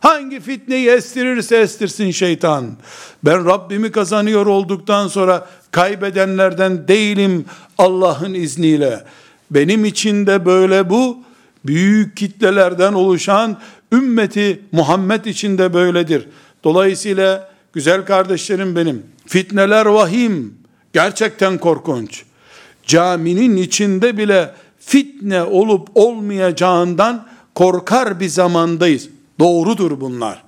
Hangi 0.00 0.40
fitneyi 0.40 0.88
estirirse 0.88 1.56
estirsin 1.56 2.10
şeytan. 2.10 2.76
Ben 3.24 3.46
Rabbimi 3.46 3.92
kazanıyor 3.92 4.46
olduktan 4.46 5.08
sonra 5.08 5.48
kaybedenlerden 5.70 6.88
değilim 6.88 7.44
Allah'ın 7.78 8.34
izniyle. 8.34 9.04
Benim 9.50 9.84
için 9.84 10.26
de 10.26 10.46
böyle 10.46 10.90
bu 10.90 11.18
büyük 11.64 12.16
kitlelerden 12.16 12.92
oluşan 12.92 13.60
ümmeti 13.92 14.60
Muhammed 14.72 15.24
için 15.24 15.58
de 15.58 15.74
böyledir. 15.74 16.28
Dolayısıyla 16.64 17.50
güzel 17.72 18.04
kardeşlerim 18.04 18.76
benim 18.76 19.02
fitneler 19.26 19.86
vahim 19.86 20.54
gerçekten 20.92 21.58
korkunç 21.58 22.24
caminin 22.86 23.56
içinde 23.56 24.18
bile 24.18 24.54
fitne 24.78 25.42
olup 25.42 25.88
olmayacağından 25.94 27.26
korkar 27.54 28.20
bir 28.20 28.28
zamandayız. 28.28 29.08
Doğrudur 29.38 30.00
bunlar. 30.00 30.42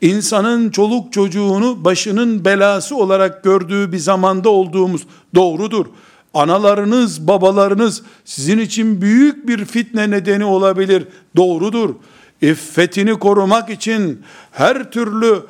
İnsanın 0.00 0.70
çoluk 0.70 1.12
çocuğunu 1.12 1.84
başının 1.84 2.44
belası 2.44 2.96
olarak 2.96 3.44
gördüğü 3.44 3.92
bir 3.92 3.98
zamanda 3.98 4.48
olduğumuz 4.48 5.02
doğrudur. 5.34 5.86
Analarınız, 6.34 7.28
babalarınız 7.28 8.02
sizin 8.24 8.58
için 8.58 9.00
büyük 9.00 9.48
bir 9.48 9.64
fitne 9.64 10.10
nedeni 10.10 10.44
olabilir. 10.44 11.04
Doğrudur. 11.36 11.94
İffetini 12.42 13.18
korumak 13.18 13.70
için 13.70 14.22
her 14.52 14.90
türlü 14.90 15.42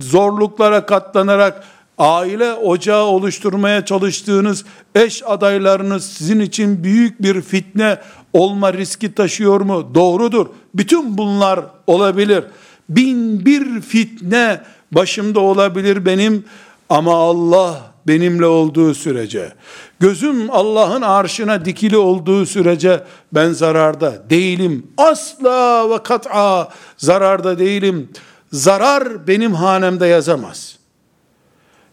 zorluklara 0.00 0.86
katlanarak 0.86 1.64
aile 2.00 2.52
ocağı 2.52 3.04
oluşturmaya 3.04 3.84
çalıştığınız 3.84 4.64
eş 4.94 5.22
adaylarınız 5.26 6.04
sizin 6.04 6.40
için 6.40 6.84
büyük 6.84 7.22
bir 7.22 7.40
fitne 7.40 7.98
olma 8.32 8.72
riski 8.72 9.14
taşıyor 9.14 9.60
mu? 9.60 9.90
Doğrudur. 9.94 10.46
Bütün 10.74 11.18
bunlar 11.18 11.60
olabilir. 11.86 12.44
Bin 12.88 13.46
bir 13.46 13.80
fitne 13.80 14.60
başımda 14.92 15.40
olabilir 15.40 16.06
benim 16.06 16.44
ama 16.88 17.14
Allah 17.14 17.80
benimle 18.06 18.46
olduğu 18.46 18.94
sürece, 18.94 19.52
gözüm 20.00 20.50
Allah'ın 20.50 21.02
arşına 21.02 21.64
dikili 21.64 21.96
olduğu 21.96 22.46
sürece 22.46 23.04
ben 23.32 23.52
zararda 23.52 24.30
değilim. 24.30 24.86
Asla 24.98 25.90
ve 25.90 26.02
kat'a 26.02 26.68
zararda 26.96 27.58
değilim. 27.58 28.08
Zarar 28.52 29.26
benim 29.26 29.54
hanemde 29.54 30.06
yazamaz. 30.06 30.79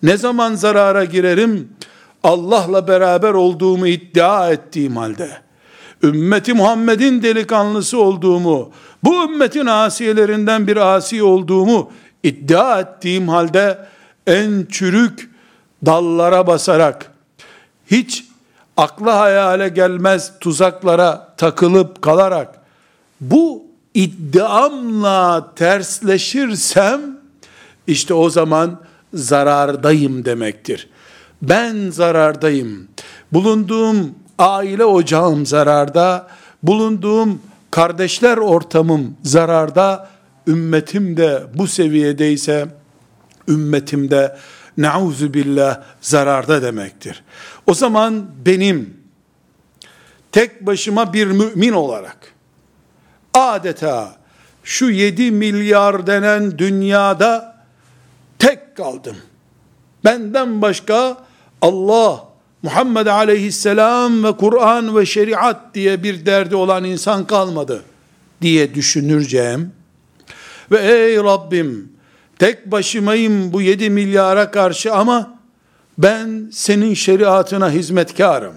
Ne 0.03 0.17
zaman 0.17 0.55
zarara 0.55 1.05
girerim? 1.05 1.69
Allah'la 2.23 2.87
beraber 2.87 3.33
olduğumu 3.33 3.87
iddia 3.87 4.51
ettiğim 4.51 4.97
halde, 4.97 5.29
ümmeti 6.03 6.53
Muhammed'in 6.53 7.23
delikanlısı 7.23 7.99
olduğumu, 7.99 8.71
bu 9.03 9.23
ümmetin 9.23 9.65
asiyelerinden 9.65 10.67
bir 10.67 10.77
asi 10.77 11.23
olduğumu 11.23 11.91
iddia 12.23 12.79
ettiğim 12.79 13.29
halde, 13.29 13.79
en 14.27 14.65
çürük 14.69 15.29
dallara 15.85 16.47
basarak, 16.47 17.11
hiç 17.91 18.25
akla 18.77 19.19
hayale 19.19 19.69
gelmez 19.69 20.31
tuzaklara 20.39 21.33
takılıp 21.37 22.01
kalarak, 22.01 22.61
bu 23.21 23.65
iddiamla 23.93 25.51
tersleşirsem, 25.55 27.01
işte 27.87 28.13
o 28.13 28.29
zaman 28.29 28.79
zarardayım 29.13 30.25
demektir. 30.25 30.89
Ben 31.41 31.89
zarardayım. 31.89 32.87
Bulunduğum 33.33 34.15
aile 34.37 34.85
ocağım 34.85 35.45
zararda, 35.45 36.27
bulunduğum 36.63 37.41
kardeşler 37.71 38.37
ortamım 38.37 39.17
zararda, 39.23 40.09
ümmetim 40.47 41.17
de 41.17 41.43
bu 41.53 41.67
seviyedeyse, 41.67 42.67
ümmetim 43.47 44.11
de 44.11 44.37
nauzu 44.77 45.33
billah 45.33 45.83
zararda 46.01 46.61
demektir. 46.61 47.23
O 47.67 47.73
zaman 47.73 48.25
benim 48.45 48.97
tek 50.31 50.65
başıma 50.65 51.13
bir 51.13 51.27
mümin 51.27 51.73
olarak 51.73 52.17
adeta 53.33 54.15
şu 54.63 54.89
7 54.89 55.31
milyar 55.31 56.07
denen 56.07 56.57
dünyada 56.57 57.56
kaldım. 58.77 59.15
Benden 60.05 60.62
başka 60.62 61.17
Allah, 61.62 62.24
Muhammed 62.63 63.07
aleyhisselam 63.07 64.24
ve 64.24 64.31
Kur'an 64.31 64.98
ve 64.98 65.05
şeriat 65.05 65.75
diye 65.75 66.03
bir 66.03 66.25
derdi 66.25 66.55
olan 66.55 66.84
insan 66.84 67.27
kalmadı 67.27 67.84
diye 68.41 68.75
düşünürcem 68.75 69.72
ve 70.72 70.77
ey 70.77 71.15
Rabbim 71.17 71.91
tek 72.39 72.72
başımayım 72.72 73.53
bu 73.53 73.62
7 73.62 73.89
milyara 73.89 74.51
karşı 74.51 74.93
ama 74.93 75.39
ben 75.98 76.50
senin 76.53 76.93
şeriatına 76.93 77.72
hizmetkarım. 77.72 78.53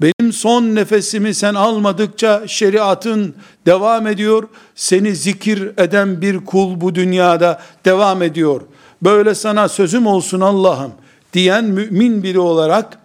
Benim 0.00 0.32
son 0.32 0.62
nefesimi 0.62 1.34
sen 1.34 1.54
almadıkça 1.54 2.48
şeriatın 2.48 3.34
devam 3.66 4.06
ediyor. 4.06 4.48
Seni 4.74 5.16
zikir 5.16 5.72
eden 5.76 6.20
bir 6.20 6.44
kul 6.44 6.80
bu 6.80 6.94
dünyada 6.94 7.62
devam 7.84 8.22
ediyor. 8.22 8.60
Böyle 9.02 9.34
sana 9.34 9.68
sözüm 9.68 10.06
olsun 10.06 10.40
Allah'ım 10.40 10.92
diyen 11.32 11.64
mümin 11.64 12.22
biri 12.22 12.38
olarak 12.38 12.98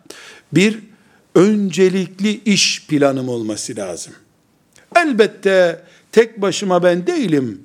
bir 0.53 0.79
öncelikli 1.35 2.41
iş 2.43 2.87
planım 2.87 3.29
olması 3.29 3.75
lazım. 3.75 4.13
Elbette 4.95 5.81
tek 6.11 6.41
başıma 6.41 6.83
ben 6.83 7.07
değilim. 7.07 7.61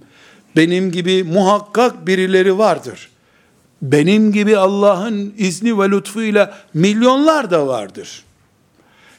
Benim 0.56 0.92
gibi 0.92 1.24
muhakkak 1.24 2.06
birileri 2.06 2.58
vardır. 2.58 3.10
Benim 3.82 4.32
gibi 4.32 4.56
Allah'ın 4.56 5.34
izni 5.38 5.78
ve 5.78 5.90
lütfuyla 5.90 6.58
milyonlar 6.74 7.50
da 7.50 7.66
vardır. 7.66 8.24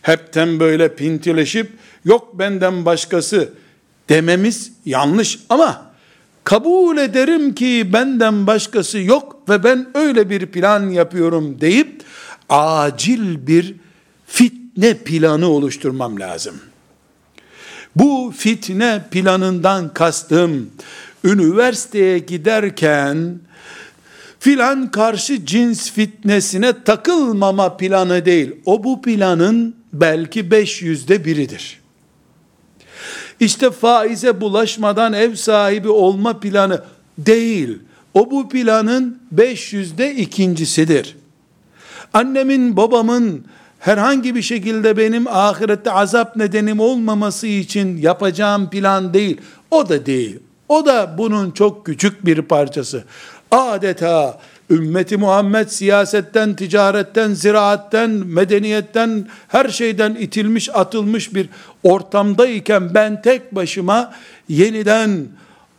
Hepten 0.01 0.59
böyle 0.59 0.95
pintileşip 0.95 1.71
yok 2.05 2.39
benden 2.39 2.85
başkası 2.85 3.49
dememiz 4.09 4.71
yanlış 4.85 5.39
ama 5.49 5.92
kabul 6.43 6.97
ederim 6.97 7.55
ki 7.55 7.89
benden 7.93 8.47
başkası 8.47 8.99
yok 8.99 9.49
ve 9.49 9.63
ben 9.63 9.87
öyle 9.93 10.29
bir 10.29 10.45
plan 10.45 10.89
yapıyorum 10.89 11.61
deyip 11.61 12.03
acil 12.49 13.47
bir 13.47 13.75
fitne 14.25 14.93
planı 14.93 15.47
oluşturmam 15.47 16.19
lazım. 16.19 16.55
Bu 17.95 18.33
fitne 18.37 19.05
planından 19.11 19.93
kastım 19.93 20.69
üniversiteye 21.23 22.19
giderken 22.19 23.39
filan 24.39 24.91
karşı 24.91 25.45
cins 25.45 25.91
fitnesine 25.91 26.83
takılmama 26.83 27.77
planı 27.77 28.25
değil. 28.25 28.51
O 28.65 28.83
bu 28.83 29.01
planın 29.01 29.75
belki 29.93 30.41
500'de 30.41 31.25
biridir. 31.25 31.82
İşte 33.39 33.71
faize 33.71 34.41
bulaşmadan 34.41 35.13
ev 35.13 35.35
sahibi 35.35 35.89
olma 35.89 36.39
planı 36.39 36.83
değil. 37.17 37.79
O 38.13 38.31
bu 38.31 38.49
planın 38.49 39.19
500'de 39.35 40.15
ikincisidir. 40.15 41.15
Annemin, 42.13 42.77
babamın 42.77 43.45
herhangi 43.79 44.35
bir 44.35 44.41
şekilde 44.41 44.97
benim 44.97 45.27
ahirette 45.27 45.91
azap 45.91 46.35
nedenim 46.35 46.79
olmaması 46.79 47.47
için 47.47 47.97
yapacağım 47.97 48.69
plan 48.69 49.13
değil. 49.13 49.41
O 49.71 49.89
da 49.89 50.05
değil. 50.05 50.39
O 50.69 50.85
da 50.85 51.15
bunun 51.17 51.51
çok 51.51 51.85
küçük 51.85 52.25
bir 52.25 52.41
parçası. 52.41 53.03
Adeta 53.51 54.39
ümmeti 54.73 55.17
Muhammed 55.17 55.67
siyasetten, 55.67 56.55
ticaretten, 56.55 57.33
ziraatten, 57.33 58.09
medeniyetten, 58.09 59.27
her 59.47 59.69
şeyden 59.69 60.15
itilmiş, 60.15 60.69
atılmış 60.73 61.35
bir 61.35 61.49
ortamdayken 61.83 62.93
ben 62.93 63.21
tek 63.21 63.55
başıma 63.55 64.13
yeniden 64.49 65.27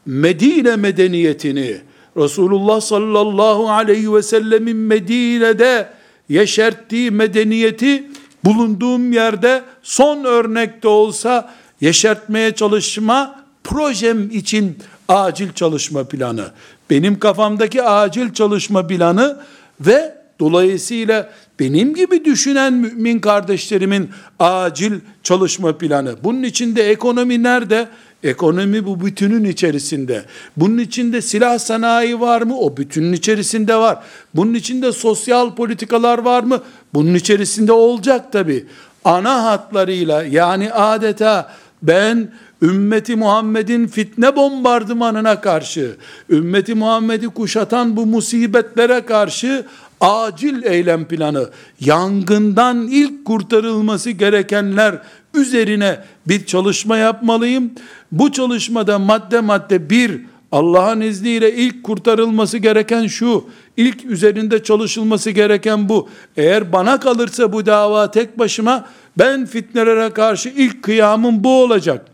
Medine 0.07 0.77
medeniyetini, 0.77 1.77
Resulullah 2.17 2.81
sallallahu 2.81 3.71
aleyhi 3.71 4.15
ve 4.15 4.23
sellemin 4.23 4.77
Medine'de 4.77 5.89
yeşerttiği 6.29 7.11
medeniyeti 7.11 8.05
bulunduğum 8.45 9.13
yerde 9.13 9.63
son 9.83 10.25
örnekte 10.25 10.89
olsa 10.89 11.55
yeşertmeye 11.81 12.55
çalışma 12.55 13.45
projem 13.65 14.31
için 14.31 14.79
acil 15.09 15.53
çalışma 15.53 16.05
planı. 16.05 16.51
Benim 16.91 17.19
kafamdaki 17.19 17.83
acil 17.83 18.33
çalışma 18.33 18.87
planı 18.87 19.41
ve 19.81 20.15
dolayısıyla 20.41 21.31
benim 21.61 21.95
gibi 21.95 22.25
düşünen 22.25 22.73
mümin 22.73 23.19
kardeşlerimin 23.19 24.11
acil 24.39 24.93
çalışma 25.23 25.79
planı. 25.79 26.15
Bunun 26.25 26.43
içinde 26.43 26.91
ekonomi 26.91 27.43
nerede? 27.43 27.89
Ekonomi 28.23 28.87
bu 28.87 29.07
bütünün 29.07 29.45
içerisinde. 29.45 30.23
Bunun 30.57 30.79
içinde 30.79 31.23
silah 31.23 31.59
sanayi 31.59 32.21
var 32.21 32.43
mı? 32.43 32.59
O 32.59 32.77
bütünün 32.77 33.13
içerisinde 33.13 33.77
var. 33.77 33.99
Bunun 34.35 34.55
içinde 34.55 34.93
sosyal 34.93 35.55
politikalar 35.55 36.19
var 36.19 36.43
mı? 36.43 36.63
Bunun 36.95 37.15
içerisinde 37.15 37.73
olacak 37.73 38.33
tabi. 38.33 38.67
Ana 39.05 39.45
hatlarıyla 39.45 40.23
yani 40.23 40.73
adeta 40.73 41.51
ben 41.83 42.33
ümmeti 42.65 43.17
Muhammed'in 43.17 43.87
fitne 43.87 44.37
bombardımanına 44.37 45.41
karşı, 45.41 45.97
ümmeti 46.31 46.75
Muhammed'i 46.75 47.29
kuşatan 47.29 47.97
bu 47.97 48.07
musibetlere 48.07 49.01
karşı 49.01 49.67
acil 50.01 50.63
eylem 50.63 51.05
planı, 51.05 51.51
yangından 51.81 52.89
ilk 52.91 53.25
kurtarılması 53.25 54.11
gerekenler 54.11 55.03
üzerine 55.35 55.99
bir 56.29 56.47
çalışma 56.47 56.97
yapmalıyım. 56.97 57.71
Bu 58.13 58.33
çalışmada 58.33 58.99
madde 58.99 59.41
madde 59.41 59.91
bir, 59.91 60.21
Allah'ın 60.53 61.01
izniyle 61.01 61.55
ilk 61.55 61.85
kurtarılması 61.85 62.59
gereken 62.59 63.07
şu, 63.07 63.45
ilk 63.77 64.05
üzerinde 64.05 64.63
çalışılması 64.63 65.31
gereken 65.31 65.89
bu. 65.89 66.09
Eğer 66.37 66.73
bana 66.73 67.01
kalırsa 67.01 67.53
bu 67.53 67.67
dava 67.67 68.11
tek 68.11 68.39
başıma, 68.39 68.85
ben 69.19 69.47
fitnelere 69.47 70.11
karşı 70.11 70.49
ilk 70.49 70.83
kıyamım 70.83 71.45
bu 71.45 71.63
olacak. 71.63 72.14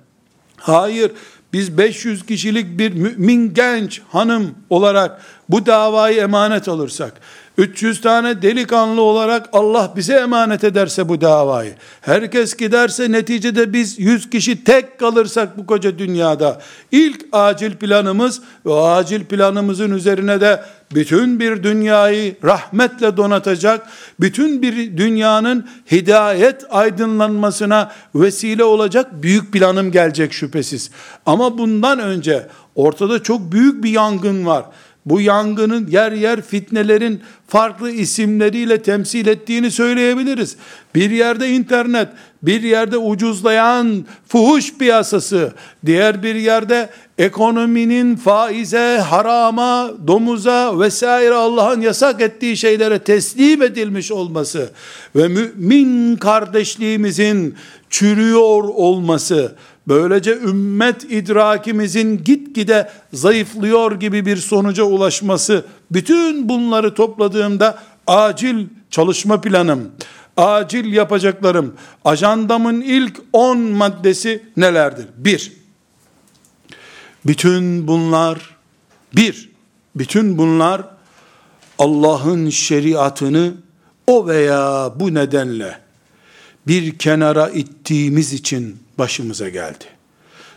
Hayır, 0.60 1.12
biz 1.52 1.78
500 1.78 2.26
kişilik 2.26 2.78
bir 2.78 2.92
mümin 2.92 3.54
genç 3.54 4.02
hanım 4.08 4.54
olarak 4.70 5.20
bu 5.48 5.66
davayı 5.66 6.20
emanet 6.20 6.68
alırsak, 6.68 7.20
300 7.58 8.00
tane 8.00 8.42
delikanlı 8.42 9.00
olarak 9.00 9.48
Allah 9.52 9.92
bize 9.96 10.14
emanet 10.14 10.64
ederse 10.64 11.08
bu 11.08 11.20
davayı, 11.20 11.72
herkes 12.00 12.56
giderse 12.56 13.12
neticede 13.12 13.72
biz 13.72 13.98
100 13.98 14.30
kişi 14.30 14.64
tek 14.64 14.98
kalırsak 14.98 15.58
bu 15.58 15.66
koca 15.66 15.98
dünyada, 15.98 16.60
ilk 16.92 17.26
acil 17.32 17.72
planımız 17.72 18.40
ve 18.66 18.74
acil 18.74 19.24
planımızın 19.24 19.90
üzerine 19.90 20.40
de 20.40 20.64
bütün 20.94 21.40
bir 21.40 21.62
dünyayı 21.62 22.36
rahmetle 22.44 23.16
donatacak, 23.16 23.86
bütün 24.20 24.62
bir 24.62 24.96
dünyanın 24.96 25.68
hidayet 25.90 26.64
aydınlanmasına 26.70 27.92
vesile 28.14 28.64
olacak 28.64 29.22
büyük 29.22 29.52
planım 29.52 29.92
gelecek 29.92 30.32
şüphesiz. 30.32 30.90
Ama 31.26 31.58
bundan 31.58 31.98
önce 31.98 32.46
ortada 32.74 33.22
çok 33.22 33.52
büyük 33.52 33.84
bir 33.84 33.90
yangın 33.90 34.46
var 34.46 34.64
bu 35.06 35.20
yangının 35.20 35.86
yer 35.86 36.12
yer 36.12 36.42
fitnelerin 36.42 37.20
farklı 37.48 37.90
isimleriyle 37.90 38.82
temsil 38.82 39.26
ettiğini 39.26 39.70
söyleyebiliriz. 39.70 40.56
Bir 40.94 41.10
yerde 41.10 41.48
internet, 41.48 42.08
bir 42.42 42.62
yerde 42.62 42.96
ucuzlayan 42.96 44.04
fuhuş 44.28 44.74
piyasası, 44.78 45.52
diğer 45.86 46.22
bir 46.22 46.34
yerde 46.34 46.90
ekonominin 47.18 48.16
faize, 48.16 48.98
harama, 48.98 49.90
domuza 50.06 50.80
vesaire 50.80 51.34
Allah'ın 51.34 51.80
yasak 51.80 52.20
ettiği 52.20 52.56
şeylere 52.56 52.98
teslim 52.98 53.62
edilmiş 53.62 54.12
olması 54.12 54.70
ve 55.16 55.28
mümin 55.28 56.16
kardeşliğimizin 56.16 57.54
çürüyor 57.90 58.62
olması, 58.64 59.54
böylece 59.90 60.32
ümmet 60.32 61.04
idrakimizin 61.04 62.24
gitgide 62.24 62.90
zayıflıyor 63.12 64.00
gibi 64.00 64.26
bir 64.26 64.36
sonuca 64.36 64.84
ulaşması, 64.84 65.64
bütün 65.90 66.48
bunları 66.48 66.94
topladığımda 66.94 67.78
acil 68.06 68.66
çalışma 68.90 69.40
planım, 69.40 69.90
acil 70.36 70.92
yapacaklarım, 70.92 71.74
ajandamın 72.04 72.80
ilk 72.80 73.20
10 73.32 73.58
maddesi 73.58 74.42
nelerdir? 74.56 75.06
Bir, 75.16 75.52
bütün 77.26 77.86
bunlar, 77.86 78.56
bir, 79.16 79.50
bütün 79.96 80.38
bunlar 80.38 80.82
Allah'ın 81.78 82.50
şeriatını 82.50 83.52
o 84.06 84.26
veya 84.26 84.92
bu 84.96 85.14
nedenle 85.14 85.89
bir 86.66 86.98
kenara 86.98 87.48
ittiğimiz 87.48 88.32
için 88.32 88.76
başımıza 88.98 89.48
geldi. 89.48 89.84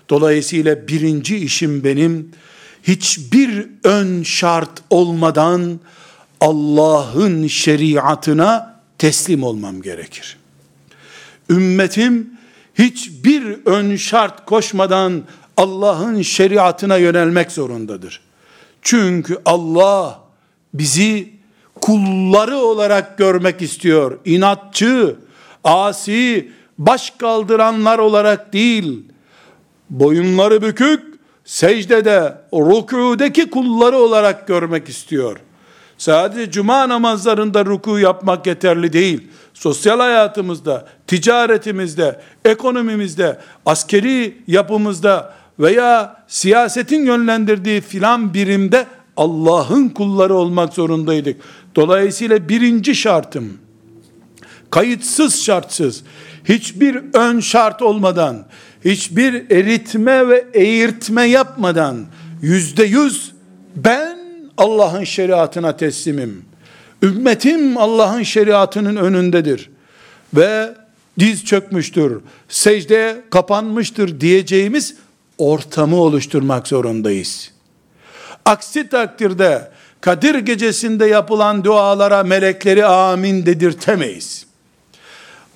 Dolayısıyla 0.09 0.87
birinci 0.87 1.37
işim 1.37 1.83
benim 1.83 2.31
hiçbir 2.83 3.67
ön 3.83 4.23
şart 4.23 4.81
olmadan 4.89 5.79
Allah'ın 6.41 7.47
şeriatına 7.47 8.79
teslim 8.97 9.43
olmam 9.43 9.81
gerekir. 9.81 10.37
Ümmetim 11.49 12.29
hiçbir 12.75 13.57
ön 13.65 13.95
şart 13.95 14.45
koşmadan 14.45 15.23
Allah'ın 15.57 16.21
şeriatına 16.21 16.97
yönelmek 16.97 17.51
zorundadır. 17.51 18.21
Çünkü 18.81 19.37
Allah 19.45 20.19
bizi 20.73 21.29
kulları 21.81 22.57
olarak 22.57 23.17
görmek 23.17 23.61
istiyor. 23.61 24.19
İnatçı, 24.25 25.15
asi, 25.63 26.51
baş 26.77 27.09
kaldıranlar 27.09 27.99
olarak 27.99 28.53
değil, 28.53 29.03
boyunları 29.89 30.61
bükük, 30.61 31.03
secdede, 31.45 32.37
rükûdeki 32.53 33.49
kulları 33.49 33.97
olarak 33.97 34.47
görmek 34.47 34.89
istiyor. 34.89 35.37
Sadece 35.97 36.51
cuma 36.51 36.89
namazlarında 36.89 37.65
ruku 37.65 37.99
yapmak 37.99 38.47
yeterli 38.47 38.93
değil. 38.93 39.27
Sosyal 39.53 39.99
hayatımızda, 39.99 40.87
ticaretimizde, 41.07 42.19
ekonomimizde, 42.45 43.37
askeri 43.65 44.37
yapımızda 44.47 45.33
veya 45.59 46.23
siyasetin 46.27 47.05
yönlendirdiği 47.05 47.81
filan 47.81 48.33
birimde 48.33 48.85
Allah'ın 49.17 49.89
kulları 49.89 50.33
olmak 50.33 50.73
zorundaydık. 50.73 51.41
Dolayısıyla 51.75 52.49
birinci 52.49 52.95
şartım, 52.95 53.57
kayıtsız 54.73 55.41
şartsız, 55.43 56.03
hiçbir 56.45 57.01
ön 57.13 57.39
şart 57.39 57.81
olmadan, 57.81 58.45
hiçbir 58.85 59.51
eritme 59.51 60.27
ve 60.27 60.45
eğirtme 60.53 61.23
yapmadan, 61.23 62.05
yüzde 62.41 62.83
yüz 62.83 63.31
ben 63.75 64.17
Allah'ın 64.57 65.03
şeriatına 65.03 65.77
teslimim. 65.77 66.45
Ümmetim 67.03 67.77
Allah'ın 67.77 68.23
şeriatının 68.23 68.95
önündedir. 68.95 69.69
Ve 70.33 70.73
diz 71.19 71.45
çökmüştür, 71.45 72.21
secdeye 72.49 73.21
kapanmıştır 73.29 74.21
diyeceğimiz 74.21 74.95
ortamı 75.37 75.95
oluşturmak 75.95 76.67
zorundayız. 76.67 77.51
Aksi 78.45 78.89
takdirde 78.89 79.71
Kadir 80.01 80.35
gecesinde 80.35 81.05
yapılan 81.05 81.63
dualara 81.63 82.23
melekleri 82.23 82.85
amin 82.85 83.45
dedirtemeyiz. 83.45 84.52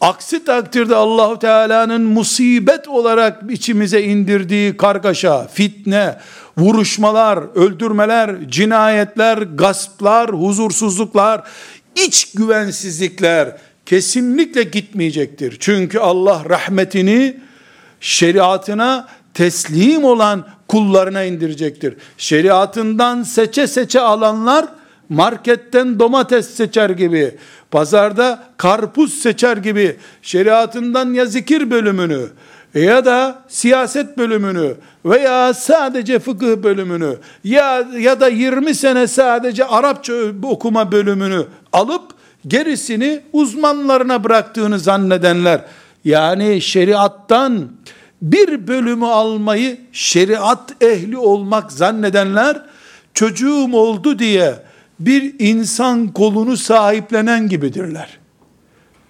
Aksi 0.01 0.45
takdirde 0.45 0.95
Allahu 0.95 1.39
Teala'nın 1.39 2.01
musibet 2.01 2.88
olarak 2.88 3.51
içimize 3.51 4.01
indirdiği 4.01 4.77
kargaşa, 4.77 5.47
fitne, 5.47 6.17
vuruşmalar, 6.57 7.39
öldürmeler, 7.55 8.36
cinayetler, 8.49 9.38
gasplar, 9.38 10.31
huzursuzluklar, 10.31 11.43
iç 11.95 12.31
güvensizlikler 12.33 13.57
kesinlikle 13.86 14.63
gitmeyecektir. 14.63 15.57
Çünkü 15.60 15.99
Allah 15.99 16.43
rahmetini 16.49 17.38
şeriatına 17.99 19.07
teslim 19.33 20.03
olan 20.03 20.47
kullarına 20.67 21.23
indirecektir. 21.23 21.95
Şeriatından 22.17 23.23
seçe 23.23 23.67
seçe 23.67 24.01
alanlar 24.01 24.65
marketten 25.10 26.00
domates 26.00 26.50
seçer 26.50 26.89
gibi, 26.89 27.36
pazarda 27.72 28.43
karpuz 28.58 29.13
seçer 29.13 29.58
gibi 29.58 29.96
şeriatından 30.22 31.13
ya 31.13 31.26
zikir 31.26 31.72
bölümünü 31.72 32.28
ya 32.74 33.06
da 33.06 33.43
siyaset 33.48 34.17
bölümünü 34.17 34.76
veya 35.06 35.54
sadece 35.54 36.20
fıkıh 36.20 36.63
bölümünü 36.63 37.17
ya 37.43 37.88
ya 38.00 38.20
da 38.20 38.28
20 38.28 38.76
sene 38.76 39.08
sadece 39.08 39.65
Arapça 39.65 40.13
okuma 40.43 40.91
bölümünü 40.91 41.46
alıp 41.74 42.02
gerisini 42.48 43.22
uzmanlarına 43.34 44.24
bıraktığını 44.24 44.80
zannedenler 44.80 45.62
yani 46.06 46.62
şeriattan 46.62 47.67
bir 48.22 48.67
bölümü 48.67 49.06
almayı 49.06 49.78
şeriat 49.91 50.84
ehli 50.84 51.17
olmak 51.17 51.72
zannedenler 51.72 52.62
çocuğum 53.13 53.70
oldu 53.74 54.20
diye 54.20 54.56
bir 54.99 55.36
insan 55.39 56.13
kolunu 56.13 56.57
sahiplenen 56.57 57.49
gibidirler. 57.49 58.19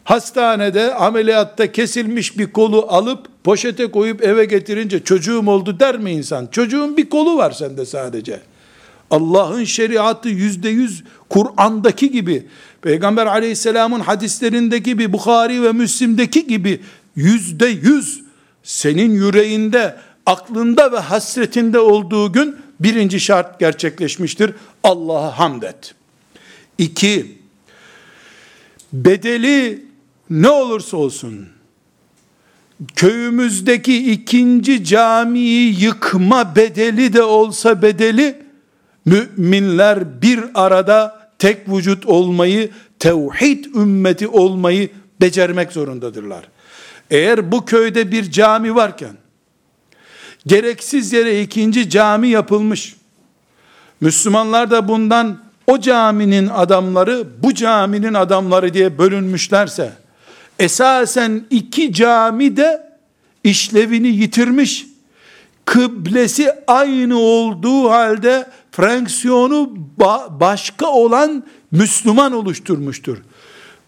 Hastanede 0.04 0.94
ameliyatta 0.96 1.72
kesilmiş 1.72 2.38
bir 2.38 2.52
kolu 2.52 2.86
alıp 2.90 3.28
poşete 3.44 3.92
koyup 3.92 4.24
eve 4.24 4.46
getirince 4.46 5.04
çocuğum 5.04 5.44
oldu 5.48 5.80
der 5.80 5.98
mi 5.98 6.12
insan? 6.12 6.48
Çocuğun 6.48 6.98
bir 6.98 7.10
kolu 7.10 7.38
var 7.38 7.52
sende 7.52 7.86
sadece. 7.86 8.40
Allah'ın 9.12 9.64
şeriatı 9.64 10.30
yüzde 10.30 10.70
yüz 10.70 11.04
Kur'an'daki 11.30 12.12
gibi, 12.12 12.48
Peygamber 12.82 13.26
aleyhisselamın 13.26 14.00
hadislerindeki 14.00 14.84
gibi, 14.84 15.14
Bukhari 15.14 15.64
ve 15.64 15.72
Müslim'deki 15.72 16.48
gibi 16.48 16.82
yüzde 17.16 17.68
yüz 17.68 18.24
senin 18.64 19.12
yüreğinde, 19.12 19.96
aklında 20.26 20.92
ve 20.92 20.98
hasretinde 20.98 21.80
olduğu 21.80 22.32
gün 22.32 22.56
birinci 22.80 23.20
şart 23.20 23.60
gerçekleşmiştir. 23.60 24.54
Allah'a 24.84 25.40
hamd 25.40 25.64
et. 25.64 25.96
İki, 26.78 27.38
bedeli 28.94 29.86
ne 30.30 30.50
olursa 30.50 30.98
olsun, 30.98 31.48
köyümüzdeki 32.96 34.12
ikinci 34.12 34.84
camiyi 34.84 35.84
yıkma 35.84 36.56
bedeli 36.56 37.14
de 37.14 37.24
olsa 37.24 37.82
bedeli, 37.82 38.42
müminler 39.06 40.22
bir 40.22 40.40
arada 40.54 41.30
tek 41.40 41.70
vücut 41.70 42.06
olmayı, 42.06 42.70
tevhid 43.00 43.66
ümmeti 43.66 44.28
olmayı 44.28 44.90
becermek 45.22 45.72
zorundadırlar. 45.72 46.50
Eğer 47.12 47.52
bu 47.52 47.66
köyde 47.66 48.12
bir 48.12 48.32
cami 48.32 48.76
varken, 48.76 49.18
gereksiz 50.48 51.14
yere 51.14 51.42
ikinci 51.42 51.90
cami 51.90 52.30
yapılmış, 52.30 52.96
Müslümanlar 54.02 54.72
da 54.72 54.88
bundan 54.88 55.40
o 55.68 55.80
caminin 55.80 56.48
adamları, 56.48 57.28
bu 57.44 57.54
caminin 57.54 58.14
adamları 58.14 58.74
diye 58.74 58.98
bölünmüşlerse, 58.98 59.94
esasen 60.60 61.46
iki 61.50 61.94
cami 61.94 62.58
de 62.58 62.88
işlevini 63.44 64.08
yitirmiş, 64.08 64.86
kıblesi 65.66 66.52
aynı 66.68 67.20
olduğu 67.20 67.90
halde 67.90 68.48
fonksiyonu 68.72 69.74
ba- 70.00 70.40
başka 70.40 70.88
olan 70.88 71.44
Müslüman 71.72 72.32
oluşturmuştur. 72.34 73.18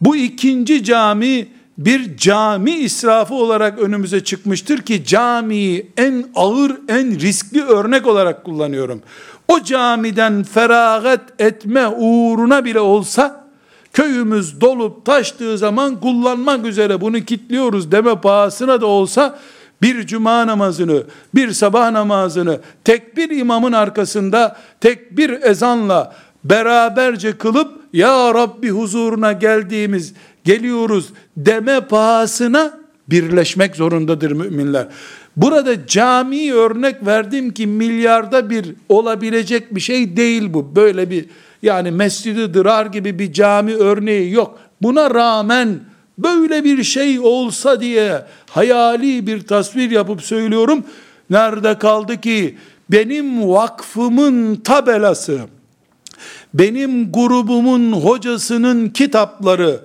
Bu 0.01 0.15
ikinci 0.15 0.83
cami 0.83 1.47
bir 1.79 2.17
cami 2.17 2.71
israfı 2.71 3.33
olarak 3.35 3.79
önümüze 3.79 4.23
çıkmıştır 4.23 4.77
ki 4.81 5.05
camiyi 5.05 5.91
en 5.97 6.25
ağır, 6.35 6.77
en 6.87 7.19
riskli 7.19 7.63
örnek 7.63 8.07
olarak 8.07 8.43
kullanıyorum. 8.43 9.01
O 9.47 9.63
camiden 9.63 10.43
feragat 10.43 11.21
etme 11.39 11.87
uğruna 11.87 12.65
bile 12.65 12.79
olsa 12.79 13.47
köyümüz 13.93 14.61
dolup 14.61 15.05
taştığı 15.05 15.57
zaman 15.57 15.99
kullanmak 15.99 16.65
üzere 16.65 17.01
bunu 17.01 17.19
kitliyoruz 17.19 17.91
deme 17.91 18.21
pahasına 18.21 18.81
da 18.81 18.85
olsa 18.85 19.39
bir 19.81 20.07
cuma 20.07 20.47
namazını, 20.47 21.03
bir 21.35 21.51
sabah 21.51 21.91
namazını 21.91 22.59
tek 22.83 23.17
bir 23.17 23.29
imamın 23.29 23.71
arkasında 23.71 24.57
tek 24.81 25.17
bir 25.17 25.29
ezanla 25.29 26.15
beraberce 26.43 27.37
kılıp 27.37 27.79
ya 27.93 28.33
Rabbi 28.33 28.69
huzuruna 28.69 29.31
geldiğimiz 29.31 30.13
geliyoruz 30.43 31.09
deme 31.45 31.81
pahasına 31.81 32.79
birleşmek 33.07 33.75
zorundadır 33.75 34.31
müminler. 34.31 34.87
Burada 35.37 35.87
cami 35.87 36.53
örnek 36.53 37.05
verdim 37.05 37.53
ki 37.53 37.67
milyarda 37.67 38.49
bir 38.49 38.75
olabilecek 38.89 39.75
bir 39.75 39.79
şey 39.79 40.17
değil 40.17 40.53
bu. 40.53 40.75
Böyle 40.75 41.09
bir 41.09 41.25
yani 41.61 41.91
mescidi 41.91 42.53
dırar 42.53 42.85
gibi 42.85 43.19
bir 43.19 43.33
cami 43.33 43.73
örneği 43.73 44.31
yok. 44.31 44.59
Buna 44.81 45.15
rağmen 45.15 45.79
böyle 46.17 46.63
bir 46.63 46.83
şey 46.83 47.19
olsa 47.19 47.81
diye 47.81 48.21
hayali 48.49 49.27
bir 49.27 49.47
tasvir 49.47 49.91
yapıp 49.91 50.21
söylüyorum. 50.21 50.83
Nerede 51.29 51.77
kaldı 51.77 52.21
ki 52.21 52.57
benim 52.91 53.49
vakfımın 53.49 54.55
tabelası, 54.55 55.39
benim 56.53 57.11
grubumun 57.11 57.91
hocasının 57.91 58.89
kitapları, 58.89 59.79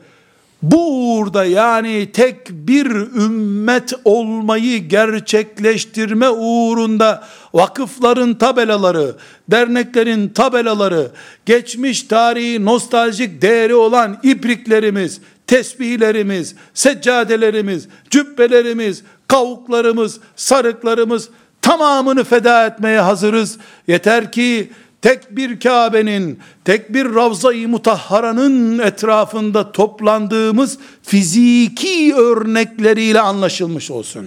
burada 0.71 1.45
yani 1.45 2.13
tek 2.13 2.51
bir 2.51 2.87
ümmet 3.25 3.93
olmayı 4.05 4.89
gerçekleştirme 4.89 6.29
uğrunda 6.29 7.25
vakıfların 7.55 8.35
tabelaları, 8.35 9.17
derneklerin 9.51 10.29
tabelaları, 10.29 11.11
geçmiş 11.47 12.03
tarihi 12.03 12.65
nostaljik 12.65 13.43
değeri 13.43 13.75
olan 13.75 14.19
ipriklerimiz, 14.23 15.21
tesbihlerimiz, 15.47 16.55
seccadelerimiz, 16.75 17.89
cübbelerimiz, 18.11 19.03
kavuklarımız, 19.29 20.21
sarıklarımız 20.37 21.29
tamamını 21.63 22.25
feda 22.25 22.67
etmeye 22.67 23.01
hazırız. 23.01 23.59
Yeter 23.89 24.33
ki 24.33 24.73
tek 25.05 25.37
bir 25.37 25.61
Kabe'nin, 25.61 26.39
tek 26.65 26.95
bir 26.95 27.15
Ravza-i 27.15 27.67
Mutahhara'nın 27.67 28.79
etrafında 28.79 29.73
toplandığımız 29.73 30.79
fiziki 31.03 32.15
örnekleriyle 32.15 33.21
anlaşılmış 33.21 33.91
olsun. 33.91 34.27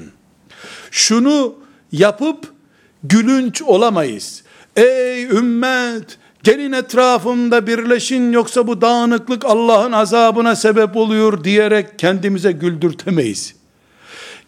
Şunu 0.91 1.55
yapıp 1.91 2.53
gülünç 3.03 3.61
olamayız. 3.61 4.43
Ey 4.75 5.23
ümmet, 5.23 6.17
gelin 6.43 6.71
etrafımda 6.71 7.67
birleşin 7.67 8.31
yoksa 8.31 8.67
bu 8.67 8.81
dağınıklık 8.81 9.45
Allah'ın 9.45 9.91
azabına 9.91 10.55
sebep 10.55 10.95
oluyor 10.95 11.43
diyerek 11.43 11.99
kendimize 11.99 12.51
güldürtemeyiz. 12.51 13.55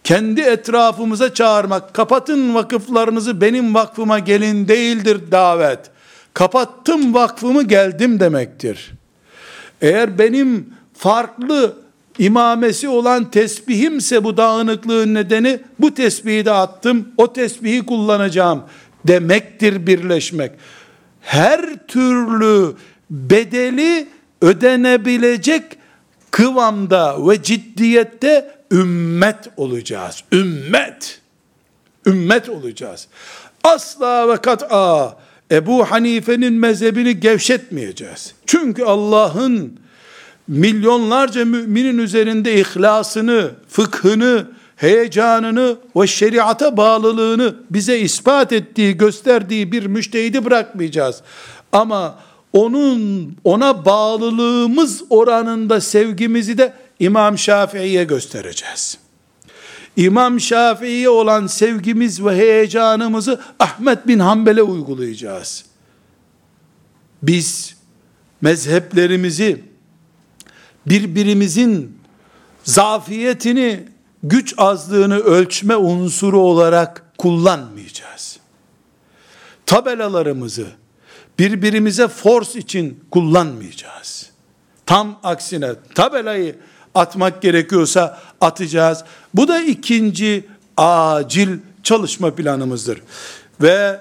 Kendi 0.04 0.42
etrafımıza 0.42 1.34
çağırmak, 1.34 1.94
kapatın 1.94 2.56
vakıflarınızı 2.56 3.42
benim 3.42 3.74
vakfıma 3.76 4.20
gelin 4.20 4.68
değildir 4.68 5.32
davet 5.32 5.92
kapattım 6.39 7.13
vakfımı 7.13 7.63
geldim 7.63 8.19
demektir. 8.19 8.91
Eğer 9.82 10.19
benim 10.19 10.73
farklı 10.93 11.78
imamesi 12.17 12.89
olan 12.89 13.32
tesbihimse 13.32 14.23
bu 14.23 14.38
dağınıklığın 14.38 15.13
nedeni 15.13 15.60
bu 15.80 15.93
tesbihi 15.93 16.45
de 16.45 16.52
attım 16.52 17.08
o 17.17 17.34
tesbihi 17.34 17.86
kullanacağım 17.86 18.63
demektir 19.08 19.88
birleşmek. 19.88 20.52
Her 21.21 21.88
türlü 21.88 22.75
bedeli 23.10 24.08
ödenebilecek 24.41 25.63
kıvamda 26.32 27.28
ve 27.28 27.43
ciddiyette 27.43 28.52
ümmet 28.71 29.49
olacağız. 29.58 30.23
Ümmet. 30.32 31.21
Ümmet 32.06 32.49
olacağız. 32.49 33.08
Asla 33.63 34.30
ve 34.30 34.38
kat'a 34.38 35.17
Ebu 35.52 35.92
Hanife'nin 35.92 36.54
mezhebini 36.54 37.20
gevşetmeyeceğiz. 37.20 38.34
Çünkü 38.46 38.84
Allah'ın 38.84 39.80
milyonlarca 40.48 41.46
müminin 41.46 41.98
üzerinde 41.98 42.60
ihlasını, 42.60 43.52
fıkhını, 43.70 44.48
heyecanını 44.76 45.78
ve 45.96 46.08
şeriata 46.08 46.78
bağlılığını 46.78 47.56
bize 47.70 48.00
ispat 48.00 48.54
ettiği, 48.54 48.98
gösterdiği 48.98 49.72
bir 49.72 49.86
müştehidi 49.86 50.46
bırakmayacağız. 50.46 51.22
Ama 51.72 52.20
onun 52.54 53.36
ona 53.44 53.86
bağlılığımız 53.86 55.04
oranında 55.10 55.82
sevgimizi 55.82 56.58
de 56.58 56.74
İmam 57.00 57.38
Şafii'ye 57.38 58.04
göstereceğiz. 58.04 58.98
İmam 60.00 60.40
Şafii'ye 60.40 61.10
olan 61.10 61.48
sevgimiz 61.48 62.26
ve 62.26 62.36
heyecanımızı 62.36 63.42
Ahmet 63.60 64.08
bin 64.08 64.20
Hanbel'e 64.20 64.62
uygulayacağız. 64.62 65.66
Biz 67.24 67.76
mezheplerimizi 68.42 69.64
birbirimizin 70.86 71.98
zafiyetini, 72.64 73.86
güç 74.24 74.54
azlığını 74.58 75.18
ölçme 75.18 75.76
unsuru 75.76 76.40
olarak 76.40 77.14
kullanmayacağız. 77.18 78.40
Tabelalarımızı 79.66 80.68
birbirimize 81.40 82.08
force 82.08 82.60
için 82.60 83.04
kullanmayacağız. 83.12 84.30
Tam 84.86 85.20
aksine 85.24 85.72
tabelayı 85.96 86.56
atmak 86.95 87.41
gerekiyorsa 87.41 88.19
atacağız. 88.41 89.04
Bu 89.34 89.47
da 89.47 89.62
ikinci 89.62 90.47
acil 90.78 91.58
çalışma 91.84 92.36
planımızdır. 92.36 93.02
Ve 93.62 93.99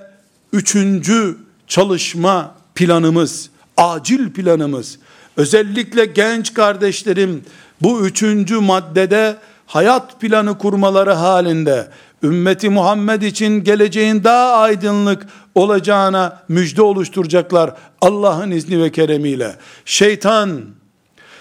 üçüncü 0.53 1.37
çalışma 1.67 2.55
planımız, 2.75 3.51
acil 3.77 4.33
planımız, 4.33 4.99
özellikle 5.37 6.05
genç 6.05 6.55
kardeşlerim 6.55 7.45
bu 7.81 8.07
üçüncü 8.07 8.57
maddede 8.61 9.37
hayat 9.67 10.21
planı 10.21 10.59
kurmaları 10.59 11.13
halinde 11.13 11.89
ümmeti 12.23 12.69
Muhammed 12.69 13.23
için 13.23 13.65
geleceğin 13.65 14.25
daha 14.25 14.53
aydınlık 14.53 15.27
olacağına 15.55 16.43
müjde 16.49 16.83
oluşturacaklar 16.83 17.75
Allah'ın 18.01 18.51
izni 18.51 18.83
ve 18.83 18.93
keremiyle. 18.93 19.57
Şeytan 19.85 20.61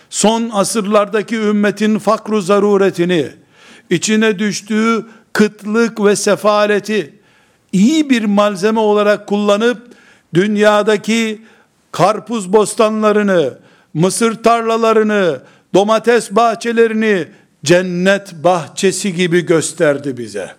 son 0.10 0.50
asırlardaki 0.54 1.36
ümmetin 1.36 2.00
fakru 2.00 2.42
zaruretini, 2.42 3.28
içine 3.90 4.40
düştüğü 4.40 5.06
kıtlık 5.34 6.06
ve 6.06 6.16
sefaleti 6.16 7.14
iyi 7.74 8.10
bir 8.10 8.26
malzeme 8.26 8.80
olarak 8.80 9.28
kullanıp 9.28 9.88
dünyadaki 10.34 11.42
karpuz 11.92 12.54
bostanlarını, 12.54 13.58
mısır 13.94 14.44
tarlalarını, 14.44 15.42
domates 15.74 16.32
bahçelerini 16.32 17.28
cennet 17.66 18.34
bahçesi 18.34 19.16
gibi 19.16 19.46
gösterdi 19.46 20.18
bize. 20.18 20.56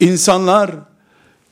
İnsanlar 0.00 0.70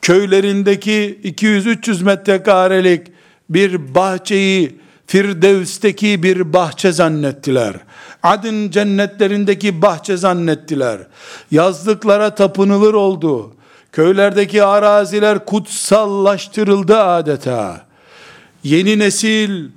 köylerindeki 0.02 1.20
200-300 1.24 2.04
metrekarelik 2.04 3.06
bir 3.50 3.94
bahçeyi 3.94 4.81
Firdevs'teki 5.12 6.22
bir 6.22 6.52
bahçe 6.52 6.92
zannettiler. 6.92 7.74
Adın 8.22 8.70
cennetlerindeki 8.70 9.82
bahçe 9.82 10.16
zannettiler. 10.16 10.98
Yazlıklara 11.50 12.34
tapınılır 12.34 12.94
oldu. 12.94 13.54
Köylerdeki 13.92 14.64
araziler 14.64 15.44
kutsallaştırıldı 15.44 16.98
adeta. 16.98 17.86
Yeni 18.64 18.98
nesil 18.98 19.68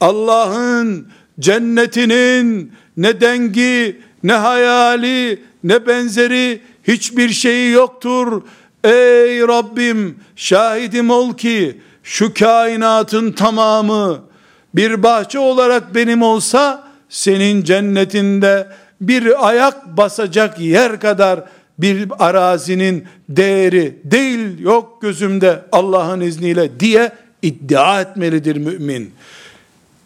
Allah'ın 0.00 1.08
cennetinin 1.40 2.72
ne 2.96 3.20
dengi, 3.20 4.00
ne 4.22 4.32
hayali, 4.32 5.42
ne 5.64 5.86
benzeri 5.86 6.60
hiçbir 6.82 7.28
şeyi 7.28 7.72
yoktur. 7.72 8.42
Ey 8.84 9.40
Rabbim 9.40 10.18
şahidim 10.36 11.10
ol 11.10 11.36
ki 11.36 11.80
şu 12.02 12.34
kainatın 12.34 13.32
tamamı 13.32 14.33
bir 14.74 15.02
bahçe 15.02 15.38
olarak 15.38 15.94
benim 15.94 16.22
olsa 16.22 16.88
senin 17.08 17.64
cennetinde 17.64 18.68
bir 19.00 19.48
ayak 19.48 19.96
basacak 19.96 20.60
yer 20.60 21.00
kadar 21.00 21.44
bir 21.78 22.08
arazinin 22.18 23.04
değeri 23.28 23.98
değil 24.04 24.58
yok 24.58 25.02
gözümde 25.02 25.64
Allah'ın 25.72 26.20
izniyle 26.20 26.80
diye 26.80 27.12
iddia 27.42 28.00
etmelidir 28.00 28.56
mümin. 28.56 29.10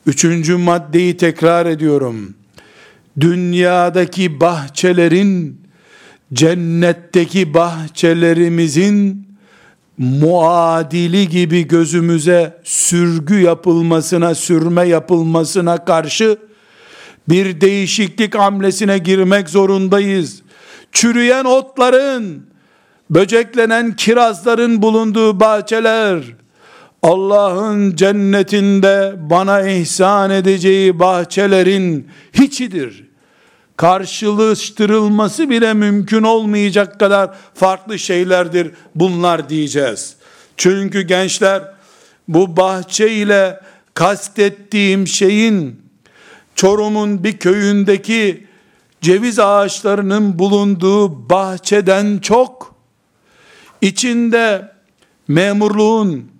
Üçüncü 0.06 0.56
maddeyi 0.56 1.16
tekrar 1.16 1.66
ediyorum. 1.66 2.34
Dünyadaki 3.20 4.40
bahçelerin 4.40 5.60
cennetteki 6.32 7.54
bahçelerimizin 7.54 9.27
muadili 9.98 11.28
gibi 11.28 11.68
gözümüze 11.68 12.60
sürgü 12.64 13.40
yapılmasına, 13.40 14.34
sürme 14.34 14.88
yapılmasına 14.88 15.84
karşı 15.84 16.38
bir 17.28 17.60
değişiklik 17.60 18.34
hamlesine 18.34 18.98
girmek 18.98 19.48
zorundayız. 19.48 20.42
Çürüyen 20.92 21.44
otların, 21.44 22.46
böceklenen 23.10 23.96
kirazların 23.96 24.82
bulunduğu 24.82 25.40
bahçeler, 25.40 26.22
Allah'ın 27.02 27.96
cennetinde 27.96 29.14
bana 29.30 29.68
ihsan 29.68 30.30
edeceği 30.30 30.98
bahçelerin 30.98 32.08
hiçidir 32.32 33.07
karşılaştırılması 33.78 35.50
bile 35.50 35.74
mümkün 35.74 36.22
olmayacak 36.22 37.00
kadar 37.00 37.30
farklı 37.54 37.98
şeylerdir 37.98 38.70
bunlar 38.94 39.48
diyeceğiz. 39.48 40.16
Çünkü 40.56 41.02
gençler 41.02 41.62
bu 42.28 42.56
bahçe 42.56 43.10
ile 43.10 43.60
kastettiğim 43.94 45.06
şeyin 45.06 45.82
Çorum'un 46.54 47.24
bir 47.24 47.38
köyündeki 47.38 48.46
ceviz 49.00 49.38
ağaçlarının 49.38 50.38
bulunduğu 50.38 51.30
bahçeden 51.30 52.18
çok 52.18 52.74
içinde 53.80 54.72
memurluğun, 55.28 56.30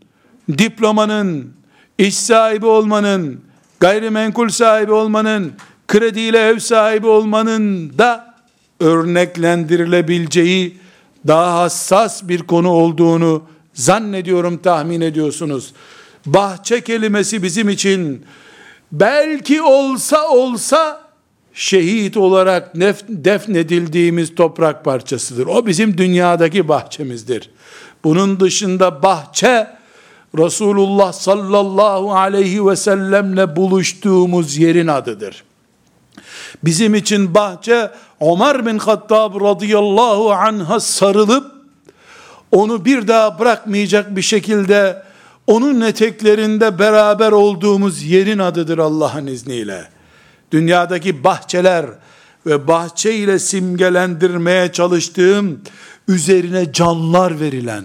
diplomanın, 0.58 1.52
iş 1.98 2.16
sahibi 2.16 2.66
olmanın, 2.66 3.40
gayrimenkul 3.80 4.48
sahibi 4.48 4.92
olmanın, 4.92 5.52
krediyle 5.88 6.38
ev 6.38 6.58
sahibi 6.58 7.06
olmanın 7.06 7.92
da 7.98 8.34
örneklendirilebileceği 8.80 10.78
daha 11.26 11.60
hassas 11.60 12.28
bir 12.28 12.42
konu 12.42 12.68
olduğunu 12.68 13.42
zannediyorum 13.74 14.58
tahmin 14.58 15.00
ediyorsunuz. 15.00 15.72
Bahçe 16.26 16.80
kelimesi 16.80 17.42
bizim 17.42 17.68
için 17.68 18.24
belki 18.92 19.62
olsa 19.62 20.28
olsa 20.28 21.08
şehit 21.54 22.16
olarak 22.16 22.74
nef, 22.74 23.02
defnedildiğimiz 23.08 24.34
toprak 24.34 24.84
parçasıdır. 24.84 25.46
O 25.46 25.66
bizim 25.66 25.98
dünyadaki 25.98 26.68
bahçemizdir. 26.68 27.50
Bunun 28.04 28.40
dışında 28.40 29.02
bahçe 29.02 29.78
Resulullah 30.38 31.12
sallallahu 31.12 32.14
aleyhi 32.14 32.66
ve 32.66 32.76
sellemle 32.76 33.56
buluştuğumuz 33.56 34.56
yerin 34.56 34.86
adıdır. 34.86 35.44
Bizim 36.64 36.94
için 36.94 37.34
bahçe 37.34 37.90
Ömer 38.20 38.66
bin 38.66 38.78
Hattab 38.78 39.40
radıyallahu 39.40 40.32
anh'a 40.32 40.80
sarılıp 40.80 41.52
onu 42.52 42.84
bir 42.84 43.08
daha 43.08 43.38
bırakmayacak 43.38 44.16
bir 44.16 44.22
şekilde 44.22 45.02
onun 45.46 45.80
eteklerinde 45.80 46.78
beraber 46.78 47.32
olduğumuz 47.32 48.02
yerin 48.02 48.38
adıdır 48.38 48.78
Allah'ın 48.78 49.26
izniyle. 49.26 49.84
Dünyadaki 50.52 51.24
bahçeler 51.24 51.86
ve 52.46 52.68
bahçe 52.68 53.14
ile 53.14 53.38
simgelendirmeye 53.38 54.72
çalıştığım 54.72 55.60
üzerine 56.08 56.72
canlar 56.72 57.40
verilen, 57.40 57.84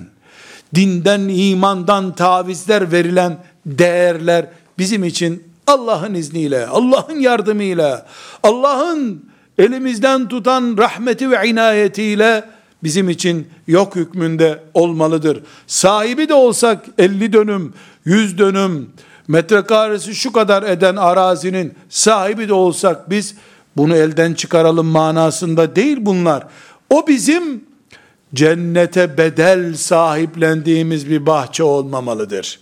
dinden, 0.76 1.20
imandan 1.20 2.16
tavizler 2.16 2.92
verilen 2.92 3.38
değerler 3.66 4.50
bizim 4.78 5.04
için 5.04 5.53
Allah'ın 5.68 6.14
izniyle, 6.14 6.68
Allah'ın 6.68 7.20
yardımıyla, 7.20 8.06
Allah'ın 8.44 9.26
elimizden 9.58 10.28
tutan 10.28 10.76
rahmeti 10.78 11.32
ve 11.32 11.48
inayetiyle 11.48 12.44
bizim 12.84 13.10
için 13.10 13.48
yok 13.68 13.96
hükmünde 13.96 14.64
olmalıdır. 14.74 15.44
Sahibi 15.68 16.30
de 16.30 16.34
olsak 16.34 16.86
50 16.98 17.34
dönüm, 17.34 17.74
100 18.06 18.38
dönüm, 18.38 18.90
metrekaresi 19.28 20.16
şu 20.16 20.32
kadar 20.32 20.64
eden 20.64 20.96
arazinin 20.96 21.74
sahibi 21.90 22.48
de 22.48 22.54
olsak 22.54 23.10
biz 23.10 23.36
bunu 23.78 23.96
elden 23.96 24.34
çıkaralım 24.34 24.88
manasında 24.88 25.76
değil 25.76 25.98
bunlar. 26.02 26.48
O 26.90 27.08
bizim 27.08 27.64
cennete 28.34 29.18
bedel 29.18 29.76
sahiplendiğimiz 29.76 31.10
bir 31.10 31.26
bahçe 31.26 31.64
olmamalıdır. 31.64 32.60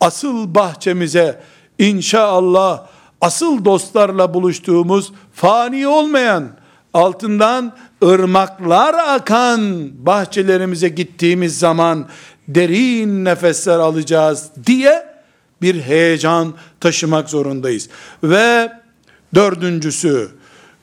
Asıl 0.00 0.54
bahçemize 0.54 1.40
inşallah 1.78 2.86
asıl 3.20 3.64
dostlarla 3.64 4.34
buluştuğumuz 4.34 5.12
fani 5.34 5.86
olmayan 5.86 6.48
altından 6.94 7.76
ırmaklar 8.04 8.94
akan 8.94 9.90
bahçelerimize 10.06 10.88
gittiğimiz 10.88 11.58
zaman 11.58 12.08
derin 12.48 13.24
nefesler 13.24 13.78
alacağız 13.78 14.50
diye 14.66 15.06
bir 15.62 15.82
heyecan 15.82 16.54
taşımak 16.80 17.30
zorundayız. 17.30 17.88
Ve 18.22 18.72
dördüncüsü 19.34 20.30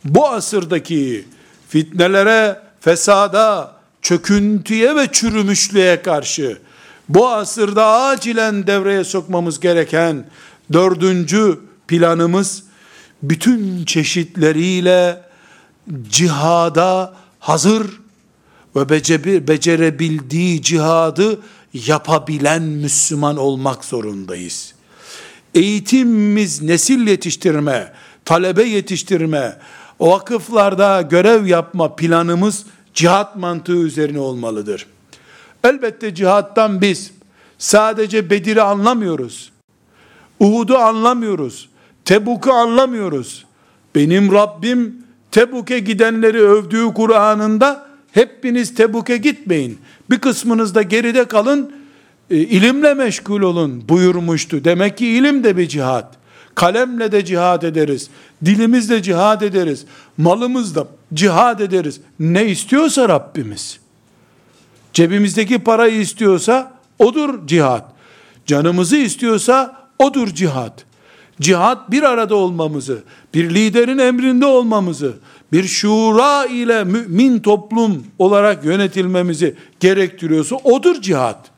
bu 0.06 0.27
asırdaki 0.27 1.25
fitnelere, 1.69 2.60
fesada, 2.80 3.71
çöküntüye 4.01 4.95
ve 4.95 5.08
çürümüşlüğe 5.12 6.01
karşı 6.01 6.58
bu 7.10 7.30
asırda 7.30 7.86
acilen 7.86 8.67
devreye 8.67 9.04
sokmamız 9.04 9.60
gereken 9.60 10.25
dördüncü 10.74 11.60
planımız 11.88 12.64
bütün 13.24 13.86
çeşitleriyle 13.86 15.22
cihada 16.10 17.14
hazır 17.40 17.88
ve 18.76 18.90
becerebildiği 19.48 20.62
cihadı 20.62 21.40
yapabilen 21.74 22.62
Müslüman 22.62 23.38
olmak 23.38 23.86
zorundayız. 23.86 24.74
Eğitimimiz 25.56 26.62
nesil 26.62 27.08
yetiştirme, 27.08 27.94
talebe 28.26 28.64
yetiştirme, 28.64 29.58
vakıflarda 30.00 31.02
görev 31.02 31.46
yapma 31.46 31.96
planımız 31.96 32.66
cihat 32.94 33.36
mantığı 33.36 33.78
üzerine 33.78 34.20
olmalıdır. 34.20 34.88
Elbette 35.64 36.16
cihattan 36.16 36.82
biz 36.82 37.12
sadece 37.58 38.30
Bedir'i 38.30 38.62
anlamıyoruz. 38.62 39.51
Uhud'u 40.41 40.77
anlamıyoruz. 40.77 41.69
Tebuk'u 42.06 42.51
anlamıyoruz. 42.51 43.45
Benim 43.95 44.32
Rabbim 44.32 44.95
Tebuk'e 45.32 45.80
gidenleri 45.80 46.41
övdüğü 46.41 46.93
Kur'an'ında 46.93 47.88
hepiniz 48.12 48.75
Tebuk'e 48.75 49.17
gitmeyin. 49.17 49.80
Bir 50.10 50.19
kısmınız 50.19 50.75
da 50.75 50.82
geride 50.82 51.25
kalın, 51.25 51.71
e, 52.30 52.38
ilimle 52.38 52.93
meşgul 52.93 53.41
olun 53.41 53.89
buyurmuştu. 53.89 54.63
Demek 54.63 54.97
ki 54.97 55.08
ilim 55.08 55.43
de 55.43 55.58
bir 55.58 55.67
cihat. 55.67 56.15
Kalemle 56.56 57.12
de 57.12 57.25
cihad 57.25 57.62
ederiz. 57.62 58.10
Dilimizle 58.45 59.01
cihad 59.01 59.41
ederiz. 59.41 59.86
Malımızla 60.17 60.88
cihad 61.13 61.60
ederiz. 61.60 62.01
Ne 62.19 62.45
istiyorsa 62.45 63.10
Rabbimiz. 63.10 63.80
Cebimizdeki 64.93 65.60
parayı 65.60 66.01
istiyorsa 66.01 66.73
odur 66.99 67.47
cihat. 67.47 67.91
Canımızı 68.45 68.97
istiyorsa 68.97 69.81
odur 70.02 70.28
cihat. 70.28 70.86
Cihat 71.42 71.92
bir 71.92 72.04
arada 72.04 72.36
olmamızı, 72.36 73.04
bir 73.34 73.50
liderin 73.50 73.98
emrinde 73.98 74.46
olmamızı, 74.46 75.14
bir 75.52 75.64
şura 75.64 76.46
ile 76.46 76.84
mümin 76.84 77.40
toplum 77.40 78.04
olarak 78.20 78.66
yönetilmemizi 78.66 79.56
gerektiriyorsa 79.80 80.56
odur 80.56 81.02
cihat. 81.02 81.52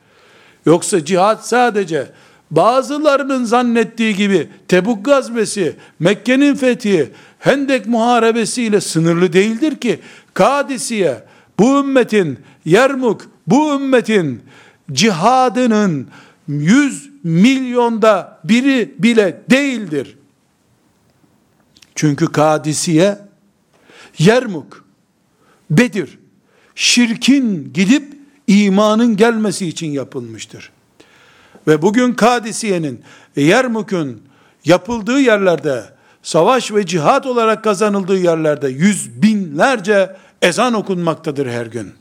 Yoksa 0.66 1.04
cihat 1.04 1.46
sadece 1.46 2.06
bazılarının 2.50 3.44
zannettiği 3.44 4.14
gibi 4.14 4.48
Tebuk 4.68 5.04
gazvesi, 5.04 5.76
Mekke'nin 5.98 6.54
fethi, 6.54 7.12
Hendek 7.38 7.86
muharebesi 7.86 8.62
ile 8.62 8.80
sınırlı 8.80 9.32
değildir 9.32 9.76
ki. 9.76 10.00
Kadisiye, 10.34 11.24
bu 11.58 11.80
ümmetin, 11.80 12.38
Yermuk, 12.64 13.30
bu 13.46 13.74
ümmetin 13.74 14.42
cihadının 14.92 16.08
yüz 16.48 17.13
milyonda 17.24 18.40
biri 18.44 18.94
bile 18.98 19.42
değildir. 19.50 20.16
Çünkü 21.94 22.32
Kadisiye, 22.32 23.18
Yermuk, 24.18 24.84
Bedir, 25.70 26.18
şirkin 26.74 27.72
gidip 27.74 28.14
imanın 28.46 29.16
gelmesi 29.16 29.66
için 29.66 29.86
yapılmıştır. 29.86 30.70
Ve 31.66 31.82
bugün 31.82 32.12
Kadisiye'nin, 32.12 33.02
Yermuk'un 33.36 34.22
yapıldığı 34.64 35.20
yerlerde, 35.20 35.84
savaş 36.22 36.72
ve 36.72 36.86
cihat 36.86 37.26
olarak 37.26 37.64
kazanıldığı 37.64 38.18
yerlerde 38.18 38.68
yüz 38.68 39.22
binlerce 39.22 40.16
ezan 40.42 40.74
okunmaktadır 40.74 41.46
her 41.46 41.66
gün. 41.66 41.92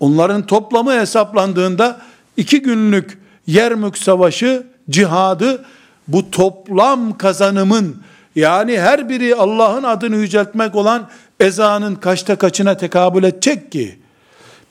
Onların 0.00 0.46
toplamı 0.46 0.92
hesaplandığında 0.92 2.02
iki 2.36 2.62
günlük 2.62 3.18
Yermük 3.46 3.98
Savaşı, 3.98 4.66
cihadı 4.90 5.64
bu 6.08 6.30
toplam 6.30 7.18
kazanımın 7.18 8.02
yani 8.36 8.80
her 8.80 9.08
biri 9.08 9.34
Allah'ın 9.34 9.82
adını 9.82 10.16
yüceltmek 10.16 10.74
olan 10.74 11.08
ezanın 11.40 11.94
kaçta 11.94 12.36
kaçına 12.36 12.76
tekabül 12.76 13.24
edecek 13.24 13.72
ki? 13.72 13.98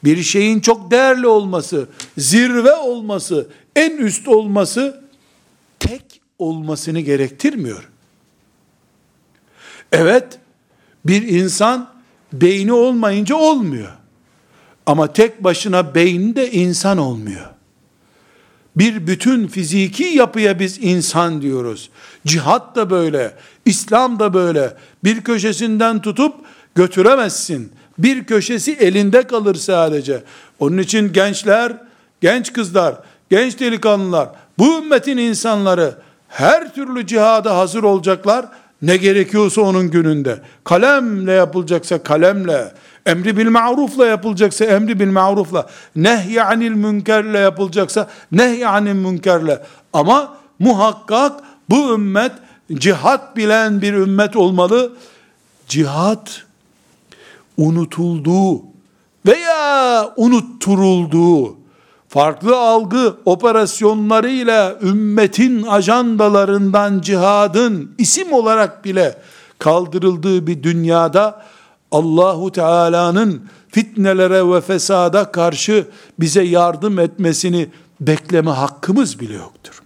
Bir 0.03 0.23
şeyin 0.23 0.59
çok 0.59 0.91
değerli 0.91 1.27
olması, 1.27 1.87
zirve 2.17 2.73
olması, 2.73 3.47
en 3.75 3.97
üst 3.97 4.27
olması 4.27 5.01
tek 5.79 6.21
olmasını 6.39 6.99
gerektirmiyor. 6.99 7.89
Evet, 9.91 10.39
bir 11.05 11.27
insan 11.27 11.89
beyni 12.33 12.73
olmayınca 12.73 13.35
olmuyor. 13.35 13.93
Ama 14.85 15.13
tek 15.13 15.43
başına 15.43 15.95
beyni 15.95 16.43
insan 16.43 16.97
olmuyor. 16.97 17.52
Bir 18.75 19.07
bütün 19.07 19.47
fiziki 19.47 20.03
yapıya 20.03 20.59
biz 20.59 20.77
insan 20.81 21.41
diyoruz. 21.41 21.89
Cihat 22.25 22.75
da 22.75 22.89
böyle, 22.89 23.31
İslam 23.65 24.19
da 24.19 24.33
böyle. 24.33 24.73
Bir 25.03 25.21
köşesinden 25.21 26.01
tutup 26.01 26.35
götüremezsin. 26.75 27.71
Bir 27.97 28.23
köşesi 28.23 28.71
elinde 28.71 29.27
kalır 29.27 29.55
sadece. 29.55 30.23
Onun 30.59 30.77
için 30.77 31.13
gençler, 31.13 31.73
genç 32.21 32.53
kızlar, 32.53 32.95
genç 33.29 33.59
delikanlılar, 33.59 34.29
bu 34.57 34.77
ümmetin 34.79 35.17
insanları 35.17 35.95
her 36.27 36.75
türlü 36.75 37.07
cihada 37.07 37.57
hazır 37.57 37.83
olacaklar. 37.83 38.45
Ne 38.81 38.97
gerekiyorsa 38.97 39.61
onun 39.61 39.91
gününde. 39.91 40.39
Kalemle 40.63 41.31
yapılacaksa 41.31 42.03
kalemle, 42.03 42.73
emri 43.05 43.37
bil 43.37 43.49
marufla 43.49 44.05
yapılacaksa 44.05 44.65
emri 44.65 44.99
bil 44.99 45.11
marufla, 45.11 45.69
nehy 45.95 46.41
anil 46.41 46.71
münkerle 46.71 47.37
yapılacaksa 47.39 48.09
nehy 48.31 48.65
anil 48.65 48.93
münkerle. 48.93 49.63
Ama 49.93 50.37
muhakkak 50.59 51.43
bu 51.69 51.93
ümmet 51.93 52.31
cihat 52.73 53.37
bilen 53.37 53.81
bir 53.81 53.93
ümmet 53.93 54.35
olmalı. 54.35 54.93
Cihat 55.67 56.43
unutulduğu 57.57 58.61
veya 59.25 60.09
unutturulduğu 60.17 61.57
farklı 62.09 62.57
algı 62.57 63.15
operasyonlarıyla 63.25 64.79
ümmetin 64.81 65.63
ajandalarından 65.63 67.01
cihadın 67.01 67.95
isim 67.97 68.33
olarak 68.33 68.85
bile 68.85 69.17
kaldırıldığı 69.59 70.47
bir 70.47 70.63
dünyada 70.63 71.43
Allahu 71.93 72.51
Teala'nın 72.51 73.49
fitnelere 73.69 74.49
ve 74.51 74.61
fesada 74.61 75.31
karşı 75.31 75.87
bize 76.19 76.43
yardım 76.43 76.99
etmesini 76.99 77.69
bekleme 78.01 78.51
hakkımız 78.51 79.19
bile 79.19 79.33
yoktur. 79.33 79.83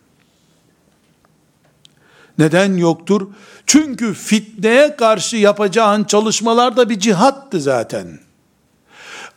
Neden 2.38 2.78
yoktur? 2.78 3.28
Çünkü 3.66 4.14
fitneye 4.14 4.96
karşı 4.96 5.38
yapacağın 5.38 6.04
çalışmalar 6.04 6.78
da 6.78 6.90
bir 6.90 7.00
cihattı 7.00 7.62
zaten. 7.62 8.20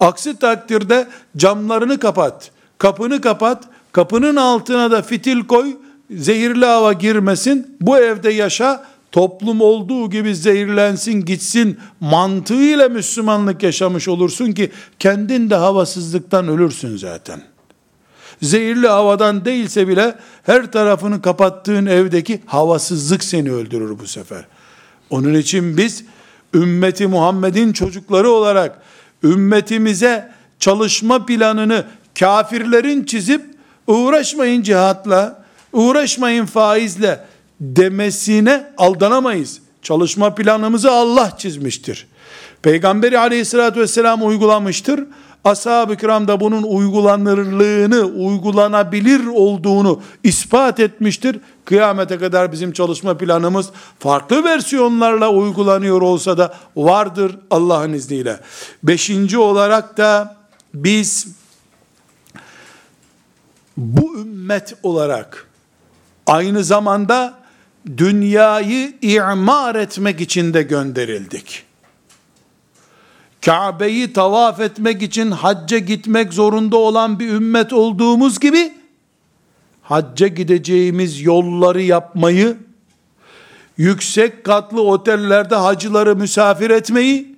Aksi 0.01 0.39
takdirde 0.39 1.09
camlarını 1.37 1.99
kapat, 1.99 2.51
kapını 2.79 3.21
kapat, 3.21 3.64
kapının 3.93 4.37
altına 4.37 4.91
da 4.91 5.03
fitil 5.03 5.47
koy, 5.47 5.77
zehirli 6.11 6.64
hava 6.64 6.93
girmesin, 6.93 7.77
bu 7.81 7.99
evde 7.99 8.31
yaşa, 8.31 8.85
toplum 9.13 9.61
olduğu 9.61 10.11
gibi 10.11 10.37
zehirlensin 10.37 11.25
gitsin 11.25 11.79
mantığıyla 12.01 12.89
Müslümanlık 12.89 13.63
yaşamış 13.63 14.09
olursun 14.09 14.53
ki 14.53 14.71
kendin 14.99 15.51
de 15.51 15.55
havasızlıktan 15.55 16.49
ölürsün 16.49 16.97
zaten. 16.97 17.43
Zehirli 18.43 18.89
havadan 18.89 19.45
değilse 19.45 19.89
bile 19.89 20.15
her 20.43 20.73
tarafını 20.73 21.23
kapattığın 21.23 21.87
evdeki 21.87 22.41
havasızlık 22.47 23.25
seni 23.25 23.53
öldürür 23.53 23.99
bu 23.99 24.07
sefer. 24.07 24.45
Onun 25.11 25.35
için 25.35 25.77
biz 25.77 26.05
ümmeti 26.55 27.07
Muhammed'in 27.07 27.73
çocukları 27.73 28.31
olarak 28.31 28.83
ümmetimize 29.25 30.33
çalışma 30.59 31.27
planını 31.27 31.85
kafirlerin 32.19 33.05
çizip 33.05 33.43
uğraşmayın 33.87 34.63
cihatla, 34.63 35.45
uğraşmayın 35.73 36.47
faizle 36.47 37.25
demesine 37.61 38.73
aldanamayız. 38.79 39.61
Çalışma 39.83 40.35
planımızı 40.35 40.91
Allah 40.91 41.33
çizmiştir. 41.39 42.07
Peygamberi 42.63 43.19
aleyhissalatü 43.19 43.81
vesselam 43.81 44.27
uygulamıştır. 44.27 45.05
Ashab-ı 45.45 45.97
kiram 45.97 46.29
da 46.29 46.41
bunun 46.41 46.63
uygulanırlığını, 46.63 48.05
uygulanabilir 48.05 49.27
olduğunu 49.27 50.03
ispat 50.25 50.81
etmiştir. 50.81 51.41
Kıyamete 51.65 52.19
kadar 52.19 52.53
bizim 52.53 52.73
çalışma 52.73 53.17
planımız 53.17 53.71
farklı 53.99 54.45
versiyonlarla 54.45 55.31
uygulanıyor 55.31 56.03
olsa 56.03 56.39
da 56.39 56.55
vardır 56.77 57.39
Allah'ın 57.51 57.93
izniyle. 57.93 58.41
Beşinci 58.83 59.39
olarak 59.39 59.97
da 59.97 60.37
biz 60.75 61.29
bu 63.77 64.19
ümmet 64.19 64.75
olarak 64.83 65.49
aynı 66.27 66.65
zamanda 66.65 67.39
dünyayı 67.97 68.93
imar 69.03 69.74
etmek 69.74 70.20
için 70.20 70.55
de 70.55 70.62
gönderildik. 70.62 71.62
Kabe'yi 73.45 74.12
tavaf 74.12 74.61
etmek 74.61 75.03
için 75.03 75.31
hacca 75.31 75.78
gitmek 75.78 76.33
zorunda 76.33 76.76
olan 76.76 77.18
bir 77.18 77.28
ümmet 77.28 77.72
olduğumuz 77.72 78.41
gibi 78.41 78.72
hacca 79.83 80.26
gideceğimiz 80.26 81.20
yolları 81.20 81.83
yapmayı, 81.83 82.57
yüksek 83.76 84.45
katlı 84.45 84.83
otellerde 84.83 85.55
hacıları 85.55 86.16
misafir 86.16 86.70
etmeyi, 86.70 87.37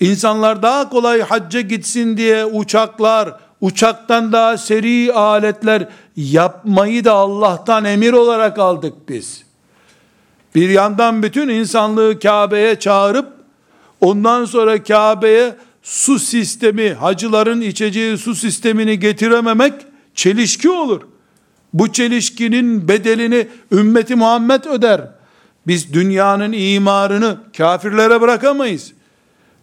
insanlar 0.00 0.62
daha 0.62 0.88
kolay 0.88 1.20
hacca 1.20 1.60
gitsin 1.60 2.16
diye 2.16 2.44
uçaklar, 2.44 3.36
uçaktan 3.60 4.32
daha 4.32 4.58
seri 4.58 5.12
aletler 5.12 5.88
yapmayı 6.16 7.04
da 7.04 7.12
Allah'tan 7.12 7.84
emir 7.84 8.12
olarak 8.12 8.58
aldık 8.58 9.08
biz. 9.08 9.45
Bir 10.56 10.68
yandan 10.68 11.22
bütün 11.22 11.48
insanlığı 11.48 12.18
Kabe'ye 12.18 12.78
çağırıp 12.78 13.26
ondan 14.00 14.44
sonra 14.44 14.82
Kabe'ye 14.82 15.56
su 15.82 16.18
sistemi, 16.18 16.92
hacıların 16.92 17.60
içeceği 17.60 18.18
su 18.18 18.34
sistemini 18.34 18.98
getirememek 18.98 19.72
çelişki 20.14 20.70
olur. 20.70 21.02
Bu 21.72 21.92
çelişkinin 21.92 22.88
bedelini 22.88 23.48
ümmeti 23.72 24.14
Muhammed 24.14 24.64
öder. 24.64 25.00
Biz 25.66 25.92
dünyanın 25.92 26.52
imarını 26.52 27.36
kafirlere 27.56 28.20
bırakamayız. 28.20 28.92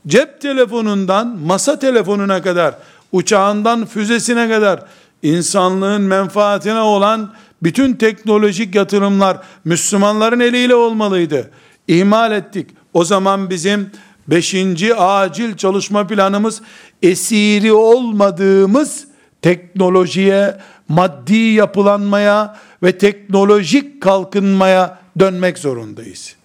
Cep 0.07 0.41
telefonundan 0.41 1.27
masa 1.27 1.79
telefonuna 1.79 2.41
kadar, 2.41 2.75
uçağından 3.11 3.85
füzesine 3.85 4.49
kadar 4.49 4.83
insanlığın 5.23 6.01
menfaatine 6.01 6.79
olan 6.79 7.33
bütün 7.63 7.93
teknolojik 7.93 8.75
yatırımlar 8.75 9.37
Müslümanların 9.65 10.39
eliyle 10.39 10.75
olmalıydı. 10.75 11.51
İhmal 11.87 12.31
ettik. 12.31 12.69
O 12.93 13.05
zaman 13.05 13.49
bizim 13.49 13.91
beşinci 14.27 14.95
acil 14.95 15.57
çalışma 15.57 16.07
planımız 16.07 16.61
esiri 17.01 17.73
olmadığımız 17.73 19.07
teknolojiye, 19.41 20.57
maddi 20.87 21.35
yapılanmaya 21.35 22.57
ve 22.83 22.97
teknolojik 22.97 24.01
kalkınmaya 24.01 24.99
dönmek 25.19 25.57
zorundayız. 25.57 26.35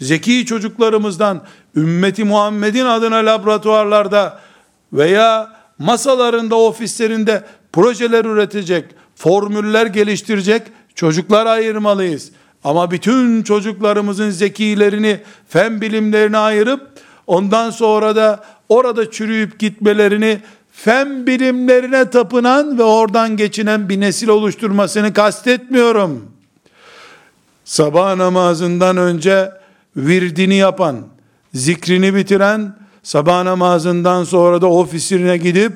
Zeki 0.00 0.46
çocuklarımızdan 0.46 1.42
ümmeti 1.76 2.24
Muhammed'in 2.24 2.84
adına 2.86 3.16
laboratuvarlarda 3.16 4.40
veya 4.92 5.52
masalarında, 5.78 6.56
ofislerinde 6.56 7.44
projeler 7.72 8.24
üretecek, 8.24 8.84
formüller 9.22 9.86
geliştirecek 9.86 10.62
çocuklar 10.94 11.46
ayırmalıyız. 11.46 12.30
Ama 12.64 12.90
bütün 12.90 13.42
çocuklarımızın 13.42 14.30
zekilerini, 14.30 15.20
fen 15.48 15.80
bilimlerine 15.80 16.38
ayırıp 16.38 16.88
ondan 17.26 17.70
sonra 17.70 18.16
da 18.16 18.44
orada 18.68 19.10
çürüyüp 19.10 19.58
gitmelerini 19.58 20.40
fen 20.72 21.26
bilimlerine 21.26 22.10
tapınan 22.10 22.78
ve 22.78 22.82
oradan 22.82 23.36
geçinen 23.36 23.88
bir 23.88 24.00
nesil 24.00 24.28
oluşturmasını 24.28 25.12
kastetmiyorum. 25.12 26.30
Sabah 27.64 28.16
namazından 28.16 28.96
önce 28.96 29.50
virdini 29.96 30.54
yapan, 30.54 31.06
zikrini 31.54 32.14
bitiren, 32.14 32.76
sabah 33.02 33.42
namazından 33.42 34.24
sonra 34.24 34.62
da 34.62 34.66
ofisine 34.66 35.36
gidip 35.36 35.72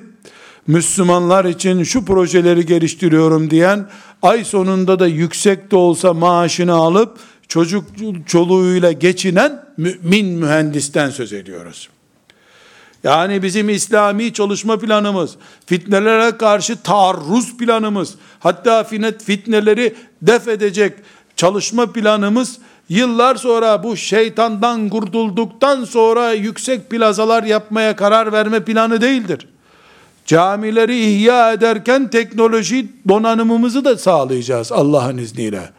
Müslümanlar 0.66 1.44
için 1.44 1.82
şu 1.82 2.04
projeleri 2.04 2.66
geliştiriyorum 2.66 3.50
diyen 3.50 3.88
ay 4.22 4.44
sonunda 4.44 4.98
da 4.98 5.06
yüksek 5.06 5.70
de 5.70 5.76
olsa 5.76 6.14
maaşını 6.14 6.72
alıp 6.72 7.18
çocuk 7.48 7.84
çoluğuyla 8.26 8.92
geçinen 8.92 9.64
mümin 9.76 10.26
mühendisten 10.26 11.10
söz 11.10 11.32
ediyoruz. 11.32 11.88
Yani 13.04 13.42
bizim 13.42 13.68
İslami 13.68 14.32
çalışma 14.32 14.78
planımız, 14.78 15.36
fitnelere 15.66 16.36
karşı 16.36 16.82
taarruz 16.82 17.56
planımız, 17.56 18.14
hatta 18.38 18.84
fitneleri 19.24 19.94
def 20.22 20.48
edecek 20.48 20.92
çalışma 21.36 21.92
planımız, 21.92 22.58
yıllar 22.88 23.36
sonra 23.36 23.82
bu 23.82 23.96
şeytandan 23.96 24.88
kurtulduktan 24.88 25.84
sonra 25.84 26.32
yüksek 26.32 26.90
plazalar 26.90 27.42
yapmaya 27.42 27.96
karar 27.96 28.32
verme 28.32 28.64
planı 28.64 29.00
değildir. 29.00 29.48
Camileri 30.26 30.98
ihya 30.98 31.52
ederken 31.52 32.10
teknoloji 32.10 32.88
donanımımızı 33.08 33.84
da 33.84 33.98
sağlayacağız 33.98 34.72
Allah'ın 34.72 35.18
izniyle. 35.18 35.70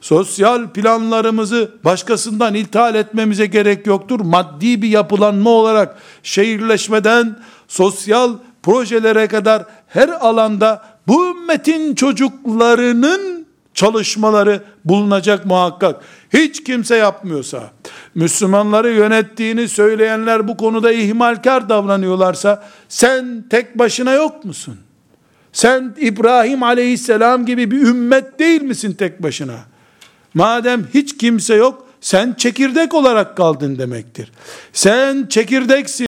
Sosyal 0.00 0.68
planlarımızı 0.68 1.70
başkasından 1.84 2.54
ithal 2.54 2.94
etmemize 2.94 3.46
gerek 3.46 3.86
yoktur. 3.86 4.20
Maddi 4.20 4.82
bir 4.82 4.88
yapılanma 4.88 5.50
olarak 5.50 5.98
şehirleşmeden 6.22 7.38
sosyal 7.68 8.36
projelere 8.62 9.26
kadar 9.26 9.64
her 9.88 10.08
alanda 10.08 10.82
bu 11.08 11.30
ümmetin 11.30 11.94
çocuklarının 11.94 13.41
çalışmaları 13.74 14.62
bulunacak 14.84 15.46
muhakkak. 15.46 16.02
Hiç 16.32 16.64
kimse 16.64 16.96
yapmıyorsa, 16.96 17.70
Müslümanları 18.14 18.90
yönettiğini 18.90 19.68
söyleyenler 19.68 20.48
bu 20.48 20.56
konuda 20.56 20.92
ihmalkar 20.92 21.68
davranıyorlarsa, 21.68 22.64
sen 22.88 23.44
tek 23.50 23.78
başına 23.78 24.12
yok 24.12 24.44
musun? 24.44 24.78
Sen 25.52 25.94
İbrahim 25.98 26.62
aleyhisselam 26.62 27.46
gibi 27.46 27.70
bir 27.70 27.82
ümmet 27.82 28.38
değil 28.38 28.62
misin 28.62 28.92
tek 28.92 29.22
başına? 29.22 29.56
Madem 30.34 30.86
hiç 30.94 31.18
kimse 31.18 31.54
yok, 31.54 31.86
sen 32.00 32.34
çekirdek 32.38 32.94
olarak 32.94 33.36
kaldın 33.36 33.78
demektir. 33.78 34.32
Sen 34.72 35.26
çekirdeksin. 35.26 35.92